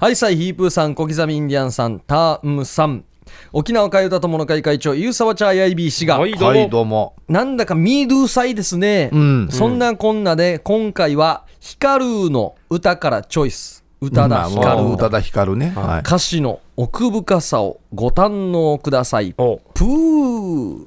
[0.00, 3.04] はい、さい、ヒープーさん、小刻みインディアンさん、タームさん。
[3.52, 7.16] 沖縄替え歌友の会会長ゆうさわちゃやいびー氏が、はいどうも、はいどうも。
[7.28, 9.48] なんだかミードゥーサイですね、うん。
[9.50, 13.84] そんなこんなで今回はヒカルーの歌からチョイス。
[14.00, 15.74] 宇多田まあヒカルーもう宇多田ヒカルね。
[15.76, 16.00] はい。
[16.00, 19.34] 歌詞の奥深さをご堪能ください。
[19.36, 19.58] お。
[19.74, 20.86] プー。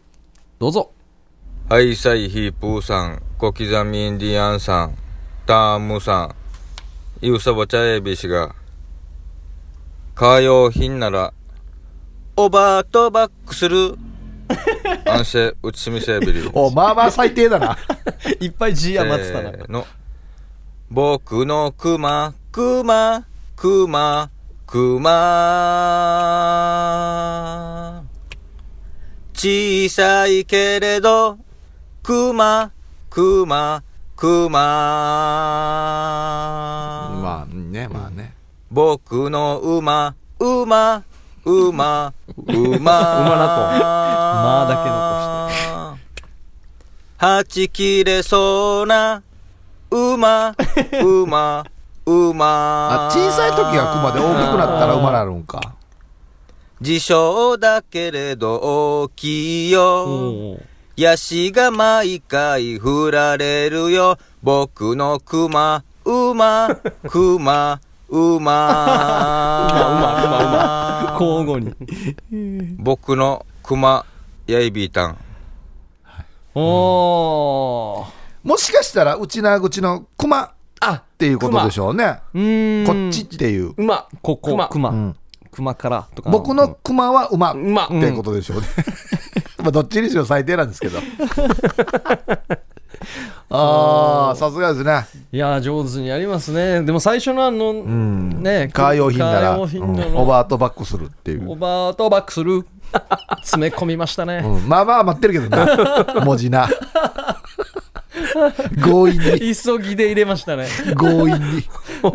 [0.58, 0.90] どうぞ。
[1.70, 4.96] ハイサイヒープーさん、小刻みインディアンさん、
[5.46, 6.36] タームさん、
[7.22, 8.56] ユーサボチャエビ氏が、
[10.16, 11.34] カー用品なら、
[12.36, 13.98] オーバーとバックする。
[15.08, 16.48] アンシェ、うちみせびり。
[16.54, 17.76] おまあまあ最低だな
[18.40, 19.88] いっぱい G 余ってたなの。
[20.92, 24.30] 僕のクマ、クマ、クマ、
[24.68, 25.24] クマ。
[29.34, 31.40] 小さいけれど、
[32.04, 32.72] クマ、
[33.10, 33.82] クマ、
[34.16, 34.60] クマ。
[37.24, 38.13] まあねまあね
[38.74, 41.04] 僕の馬、馬、
[41.46, 42.14] 馬、馬。
[42.48, 46.24] 馬まあだけ残して。
[47.24, 49.22] はち切れそうな、
[49.92, 50.56] 馬、
[51.04, 51.64] 馬、
[52.04, 53.10] 馬。
[53.10, 55.76] あ小さい時が熊で大きくなったら馬なるんか
[56.82, 60.58] 自称だけれど大きいよ。
[60.98, 64.18] ヤシが毎回振られるよ。
[64.42, 66.76] 僕の熊、馬、
[67.08, 67.80] 熊、
[68.10, 69.68] 馬。
[69.70, 71.74] 馬、交互に。
[72.78, 74.06] 僕の熊、
[74.48, 75.18] ヤイビータン。
[76.56, 78.24] おー。
[78.44, 82.20] もしかしたら内縄口の熊あっていうことでしょうね。
[82.34, 83.74] うーんこっちっていう。
[83.78, 84.08] 馬。
[84.22, 84.52] ここ。
[84.52, 84.68] 熊。
[84.68, 85.16] 熊ん。
[85.52, 85.76] 熊。
[85.76, 86.30] からとか。
[86.30, 88.68] 僕の熊は馬っ馬ていうことでしょうね。
[89.64, 91.00] まあどっちにしろ最低なんですけど
[93.50, 95.06] ああさすがですね。
[95.32, 96.82] いやー上手にやりますね。
[96.82, 98.42] でも最初のあの、うん。
[98.42, 101.52] ねカー用品なカらオーバーとバックするっていう。
[101.52, 102.66] オーバーとバックする。
[103.42, 104.68] 詰め込みましたね、うん。
[104.68, 106.22] まあまあ待ってるけどな。
[106.26, 106.68] 文字な。
[108.84, 109.56] 強引に。
[109.56, 110.68] 急ぎで入れましたね。
[110.98, 111.64] 強引に。
[112.02, 112.12] こ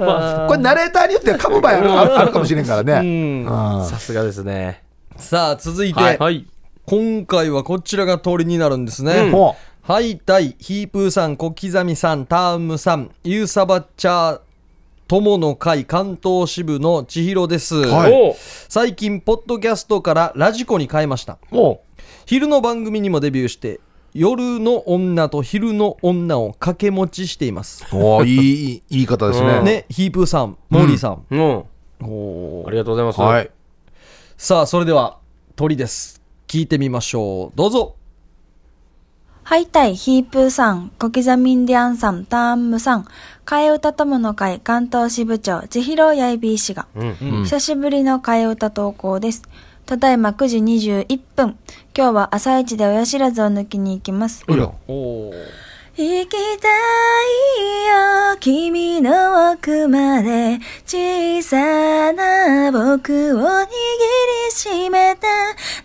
[0.52, 3.44] れナレーターによっては噛む場合あるあるかもしれんからうね
[3.88, 4.82] さすがですね。
[5.16, 6.46] さあ続いて、はいはい。
[6.86, 9.54] 今回はこちらが通りになるんですね、ほ
[9.88, 14.40] はいたいヒープーさん小刻みさんタームさんユーサバチャー
[15.06, 18.12] 友の会関東支部の千尋です、はい。
[18.12, 18.34] おう。
[18.68, 21.38] 最近ポッドキャストからラジコに変えました。
[21.50, 21.80] おう。
[22.26, 23.80] 昼の番組にもデビューして
[24.12, 27.82] 夜の女と昼の女を掛け持ちしています。
[27.90, 29.62] うおーいい言い方ですね。
[29.62, 31.40] ねヒープーさんモーリーさん、うん。
[31.40, 32.68] おー。
[32.68, 33.20] ありがとうございます。
[33.22, 33.50] はい。
[34.36, 35.16] さあそれでは
[35.56, 36.20] 鳥です。
[36.46, 37.52] 聞いてみましょう。
[37.56, 37.94] どうぞ
[39.48, 43.06] ハイタイ、ヒープーさん、小刻みインディアンさん、ターンムさん、
[43.46, 46.86] 替え歌友の会関東支部長、千尋やいびー氏が、
[47.44, 49.42] 久しぶりの替え歌投稿です。
[49.86, 51.56] ただいま9時21分。
[51.96, 54.44] 今日は朝一で親知らずを抜きに行きます。
[55.98, 56.30] おー行き
[56.60, 65.26] たいよ、君の奥まで、小さな僕を握りしめた、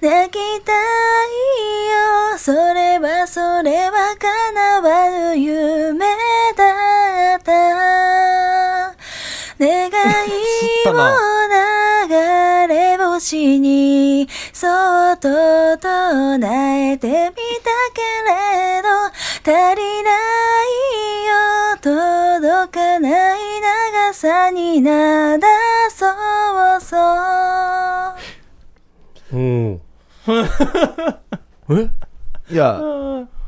[0.01, 0.75] 泣きたい
[2.31, 6.05] よ、それはそれは叶わぬ夢
[6.57, 8.93] だった。
[9.59, 9.93] 願い
[10.89, 10.93] を
[11.49, 11.63] 流
[12.73, 14.67] れ星にそ
[15.13, 15.29] っと
[15.77, 17.19] 唱えてみた
[17.93, 18.89] けれど
[19.43, 20.09] 足りな
[20.61, 20.73] い
[21.27, 21.37] よ
[21.81, 25.47] 届かない長さになだ
[25.89, 26.07] そ
[26.77, 26.97] うそ
[29.31, 29.37] う。
[29.37, 29.81] うん。
[32.49, 32.81] いや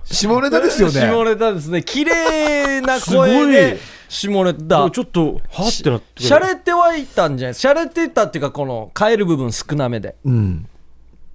[0.04, 0.94] 下ネタですよね。
[0.94, 1.82] 下ネタですね。
[1.84, 3.32] 綺麗なすごい。
[3.32, 3.80] 声で
[4.10, 4.90] 下ネタ。
[4.90, 10.68] ちょっとはってなってしゃれてはいたんじゃないしゃれてたっていうかこの変える部分少なめで、うん。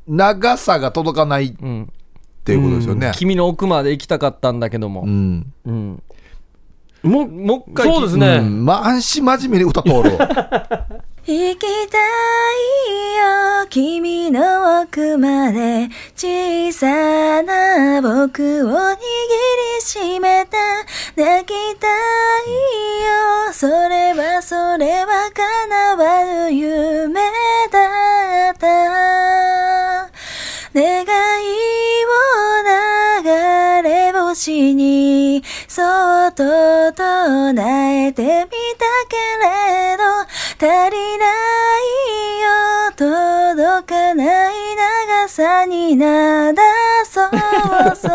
[0.06, 1.92] 長さが届かないっうん、
[2.44, 3.12] ていうことですよね。
[3.14, 5.52] 君の奥まで行きたかったんだけども、うん。
[5.64, 6.02] うん。
[7.02, 8.64] もうもう一回そうですね、うん。
[8.64, 10.18] まあ安心真面目に歌通る
[11.26, 12.00] 行きたい
[13.60, 20.56] よ君の奥まで小さな僕を握りしめた
[21.16, 22.50] 泣きたい
[23.46, 27.20] よそれはそれは叶わぬ夢
[27.70, 30.10] だった
[30.72, 31.69] 願い
[34.30, 35.82] 星にそ
[36.28, 36.44] っと
[36.92, 38.46] 唱えてみた
[39.08, 40.04] けれど
[40.56, 41.26] 足りな
[41.76, 41.90] い
[42.40, 42.52] よ
[42.96, 46.62] 届かない長さになだ
[47.04, 47.30] そう
[47.96, 48.08] そ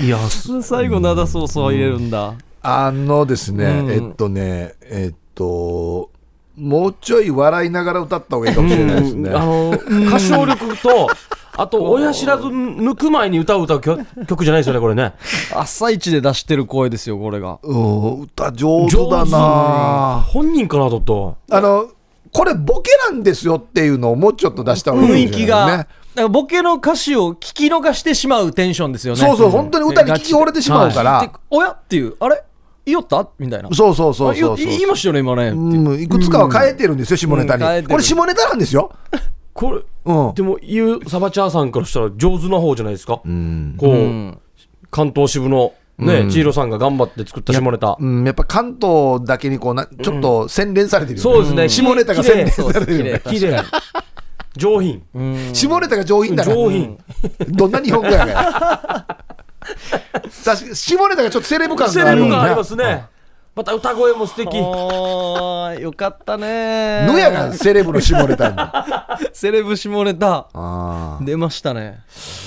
[0.00, 0.04] う。
[0.04, 3.90] いやす最後灘ソースを入れるんだ、あのですね、うん。
[3.90, 6.10] えっとねえっと
[6.56, 9.30] もうちょい笑いながら歌った方がいいかもしれないですね。
[9.30, 11.08] あの歌唱力と
[11.56, 15.12] あと親知らず抜く前に歌を歌う曲曲じゃないですよねこれね
[15.54, 17.58] 朝一で出してる声ですよ、これが。
[17.62, 21.86] うん歌上手だな本人かなととあの、
[22.32, 25.86] これボケなんですよっていうのをもうちょっと出した方がいい雰囲気が、
[26.30, 29.20] ボケの歌詞を聞き逃してしまうテンションですよね。
[29.20, 31.20] そうそう、本当に歌に聞き惚れてしまうから。
[31.20, 31.70] でおや？
[31.70, 32.42] っていう、あれ？
[32.86, 33.28] 言いよった？
[33.38, 33.68] みたいな。
[33.72, 34.52] そうそうそうそうそう。
[34.54, 35.48] あ言いましたよね、今ね。
[35.48, 37.86] うん、いくつかは変えてるんですよ、下ネタに。
[37.86, 38.90] これ下ネタなんですよ。
[39.54, 40.34] これうん。
[40.34, 43.76] でもゆうサバチャーさんからしたら上手な方じゃないですか、うん。
[43.78, 44.38] こう、うん。
[44.90, 53.22] 関東支部のね、千尋さんが頑張って作った下ネタ、うん、やっぱ関東だけにこうな、ちょっと洗練されてるよね、そうですね、下ネタが洗練されてるよね。
[53.24, 53.62] 綺麗
[54.56, 55.02] 上品。
[55.52, 56.56] 下ネタが上品だから。
[56.56, 56.98] 上品。
[57.48, 59.06] どんな日本語やが
[60.44, 62.30] 確か下ネタがちょっとセレブ感セがあるよね。
[62.30, 63.04] レブ感ありますね
[63.54, 67.06] また歌声も素敵よかったね。
[67.06, 68.56] のやがセレブの下ネタに。
[69.32, 70.48] セレブ下ネタ。
[70.52, 72.00] あ出ましたね。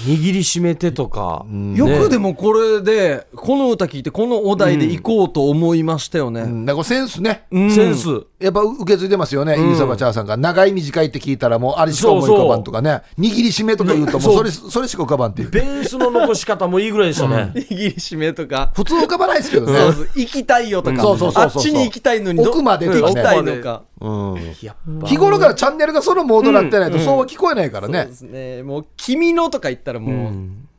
[0.06, 1.46] 握りしめてとか、
[1.76, 6.42] よくでもこれで、この歌聞いて、このお題で行こうと思いましたよね。
[6.42, 6.44] あ。
[6.44, 7.46] うんだからセンスね。
[7.52, 10.38] うんセンスやっぱ受け継いでますよね、イーサバチャーさんが。
[10.38, 13.02] 長い短いって聞いたら、もうあれしか思い浮かばんとかね。
[13.18, 15.50] 握りしめとか言うと、もうそれそれしか浮かばんっていう。
[15.50, 18.72] ベースの残し方もいいぐらいでしたね、握りしめとか。
[18.76, 19.80] 普通浮かばないですけどね。
[20.16, 23.84] 行きたいよとか、そうそうそうそうあっちに行きたいのにど奥まで行きたいのか。
[24.00, 28.16] うんやっぱ日頃からチャンネルがそのモードになってないと、そうは聞こえないからねそうで。
[28.16, 28.64] すね。
[28.64, 30.34] もう、君のとか言ったらもう、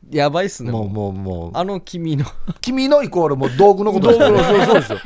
[0.09, 0.71] やばいっすね。
[0.71, 2.25] もうもうもうもう、あの君の。
[2.61, 4.65] 君のイコールもう道具のことですそうからね。
[4.65, 4.99] そうそうですよ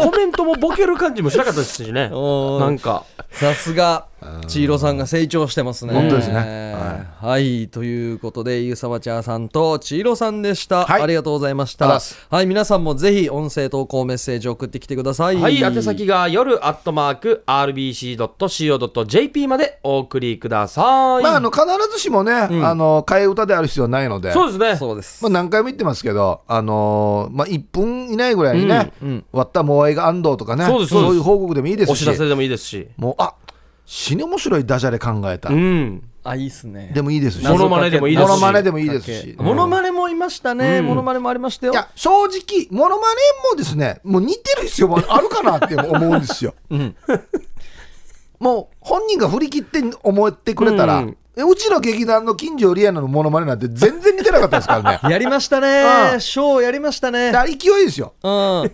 [0.00, 2.08] コメントもボケる感じもしなかったですしね
[2.60, 4.06] なんかさすが、
[4.48, 5.94] 千尋さんが成長してますね。
[5.94, 6.76] 本当ですね
[7.20, 7.68] はい。
[7.68, 11.98] ということで、ゆうさばちゃーさんと千尋さんでした、はいありがとうございました。
[12.30, 12.46] はい。
[12.46, 15.36] 皆さんもぜひ音声投稿メッセージを送ってきてください。
[15.36, 20.82] はい、宛先が夜アットマーク RBC.CO.JP までお送りくださ
[21.20, 21.22] い。
[21.22, 24.32] まあ、あの、必ずしもね、あの、替え歌である必要はないので。
[24.32, 24.76] そうですね。
[24.76, 25.24] そうです。
[25.24, 28.92] まあ、何回も言ってますけど、あのーまあ、1分以内ぐらいにね、
[29.32, 32.88] 割ったモが安藤とかねそうですそうですいう報告でもいいですしお知らせでもいいですし。
[32.96, 33.34] もうあ
[33.86, 36.08] 死に面白いダジャレ考えた、うん。
[36.22, 36.92] あ、いいっすね。
[36.94, 40.80] でもいいですしモノマネでもいいですしモノマネでもいいですし、モノマネもいましたね。
[40.80, 41.72] モノマネもありましたよ。
[41.72, 43.20] いや正直モノマネ
[43.50, 46.54] もですねもう似てる必要もあるかなって思うんですよ、
[48.38, 56.16] もう本人が振り切って思ってくれたら、ううんちの劇団の金城リアナのモノマネなんて全然似てなかったですからね やりましたうね。
[56.16, 57.32] んショーやりましたね。
[57.32, 58.70] 勢いですようん。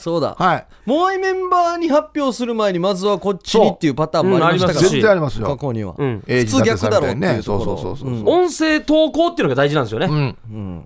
[0.00, 0.34] そうだ。
[0.38, 0.66] はい。
[0.86, 4.72] モアイメンバーに発表する前にまずはこっちにっていうパターンもありましたか？
[4.74, 5.46] ら、そううんありますし全然ありますよ。
[5.46, 5.94] 過去には。
[5.96, 6.22] うん。
[6.26, 7.76] 英普通逆だろうっていうところ。
[7.76, 8.22] そうそうそうそう、う。
[8.22, 8.26] ん。
[8.26, 10.06] 音声投稿っていうのが大事なんですよね。
[10.06, 10.36] うん。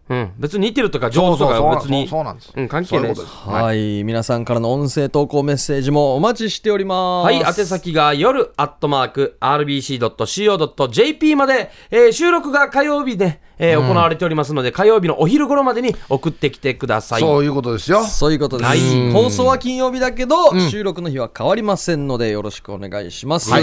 [0.08, 0.32] うん。
[0.38, 1.76] 別に似てるとか上手とかそうそう。
[1.76, 2.08] 別に。
[2.08, 2.52] そうそうなんです。
[2.54, 3.24] うん、関係ないです。
[3.24, 7.24] はい、皆さんからの音声投稿メッセージもお待ちしております。
[7.26, 17.20] はい、宛先が夜アットマーク RBC.CO.JP まで、えー収録が火曜日で、えー行われておりますので、火曜日のお昼頃までに送ってきてください。
[17.20, 18.04] そういうことですよ。
[18.04, 18.68] そういうことです。
[18.68, 19.12] はい。
[19.12, 23.50] 放送は金曜日だけど、収録の日は変わりませんので、よろしくお願いします。
[23.50, 23.62] はい。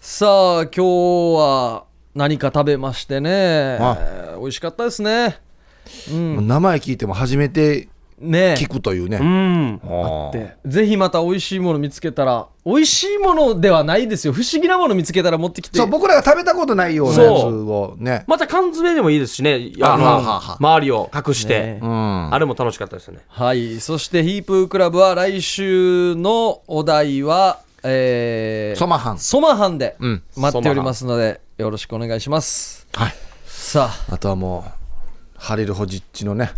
[0.00, 0.26] さ
[0.60, 0.82] あ、今日
[1.38, 4.36] は何か食べましてね、あ。
[4.38, 5.38] 美味しかったですね。
[6.10, 7.88] もう名前聞いても初めて
[8.20, 8.54] ね。
[8.58, 9.80] 聞くというね、うん。
[9.84, 10.30] あ。
[10.32, 14.32] でぜひまた美味しいもの見つけたら、美味しいものではないですよ。
[14.32, 15.78] 不思議なもの見つけたら持ってきて。
[15.78, 18.24] そう僕らが食べたことないようなやつをね。
[18.26, 21.78] また缶詰でもいいですしね、あの、周りを隠して、ね。
[21.82, 22.34] うん。
[22.34, 23.20] あれも楽しかったですね。
[23.28, 23.80] はい。
[23.80, 29.18] そして、ヒープークラブは来週のお題は、えー、ソマハン。
[29.18, 30.22] ソマハンでうん。
[30.36, 32.86] 待っておりますので、よろしくお願いします。
[32.92, 33.14] はい。
[33.70, 34.80] さあとはもう
[35.38, 36.50] ハリル・ホジッチのね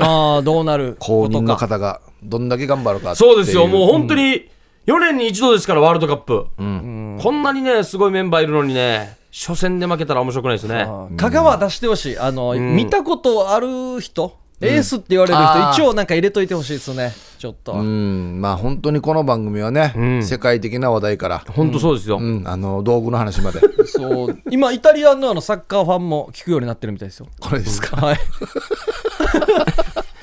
[0.00, 1.68] あ、あーどうなる 公認のことか。
[1.68, 4.48] 方がどんだけ頑張るかそうですよ、もう本当に
[4.86, 6.46] 4年に一度ですから、ワールドカップ。
[6.56, 10.86] こんなにね、すごいメンバーいるのにね、初戦で負けたら面白くないですね。
[11.16, 12.18] 香川出してほしい。
[12.18, 17.12] あの、見たことある人、エースって言われる人、一応なんか入れといてほしいですね。
[17.38, 17.72] ちょっと。
[17.72, 22.16] うんまあ本当にこの番組はね、ん世界的な話題から、本当そうですよ。
[22.18, 24.38] うん、あの道具の話まで そう。
[24.50, 27.26] 今、イタリアのあのサッカーファンも聞くようになってるみたいですよ。
[27.40, 27.96] これですか？
[27.96, 28.18] はい。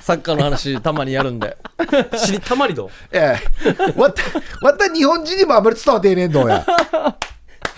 [0.04, 1.56] サッカーの話、たまにやるんで。
[2.18, 2.90] 死にたまりど？
[3.10, 3.98] ええ。
[3.98, 6.66] わったわった日本人にもあんまり伝わってえねえんどうや。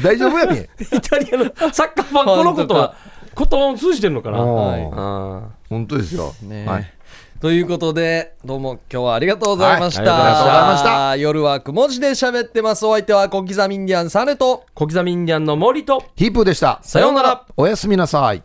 [0.01, 0.57] 大丈夫やみ？
[0.57, 2.95] イタリアのサッカーファン、このことは、
[3.37, 4.39] 言葉を通じてるのかな？
[4.39, 4.89] はい。
[4.91, 6.91] あ本当ですよ、ねはい、
[7.39, 10.01] ということで、どうも今日はありがとうございました。
[10.01, 10.11] はい。
[10.11, 11.15] ありがとうございました。
[11.17, 12.87] 夜はくも字で喋ってます。
[12.87, 16.79] お相手は小刻みインディアンサネと、ー小刻みインディアンの森と、ヒープーでした。
[16.81, 17.45] さようなら。
[17.55, 18.41] おやすみなさい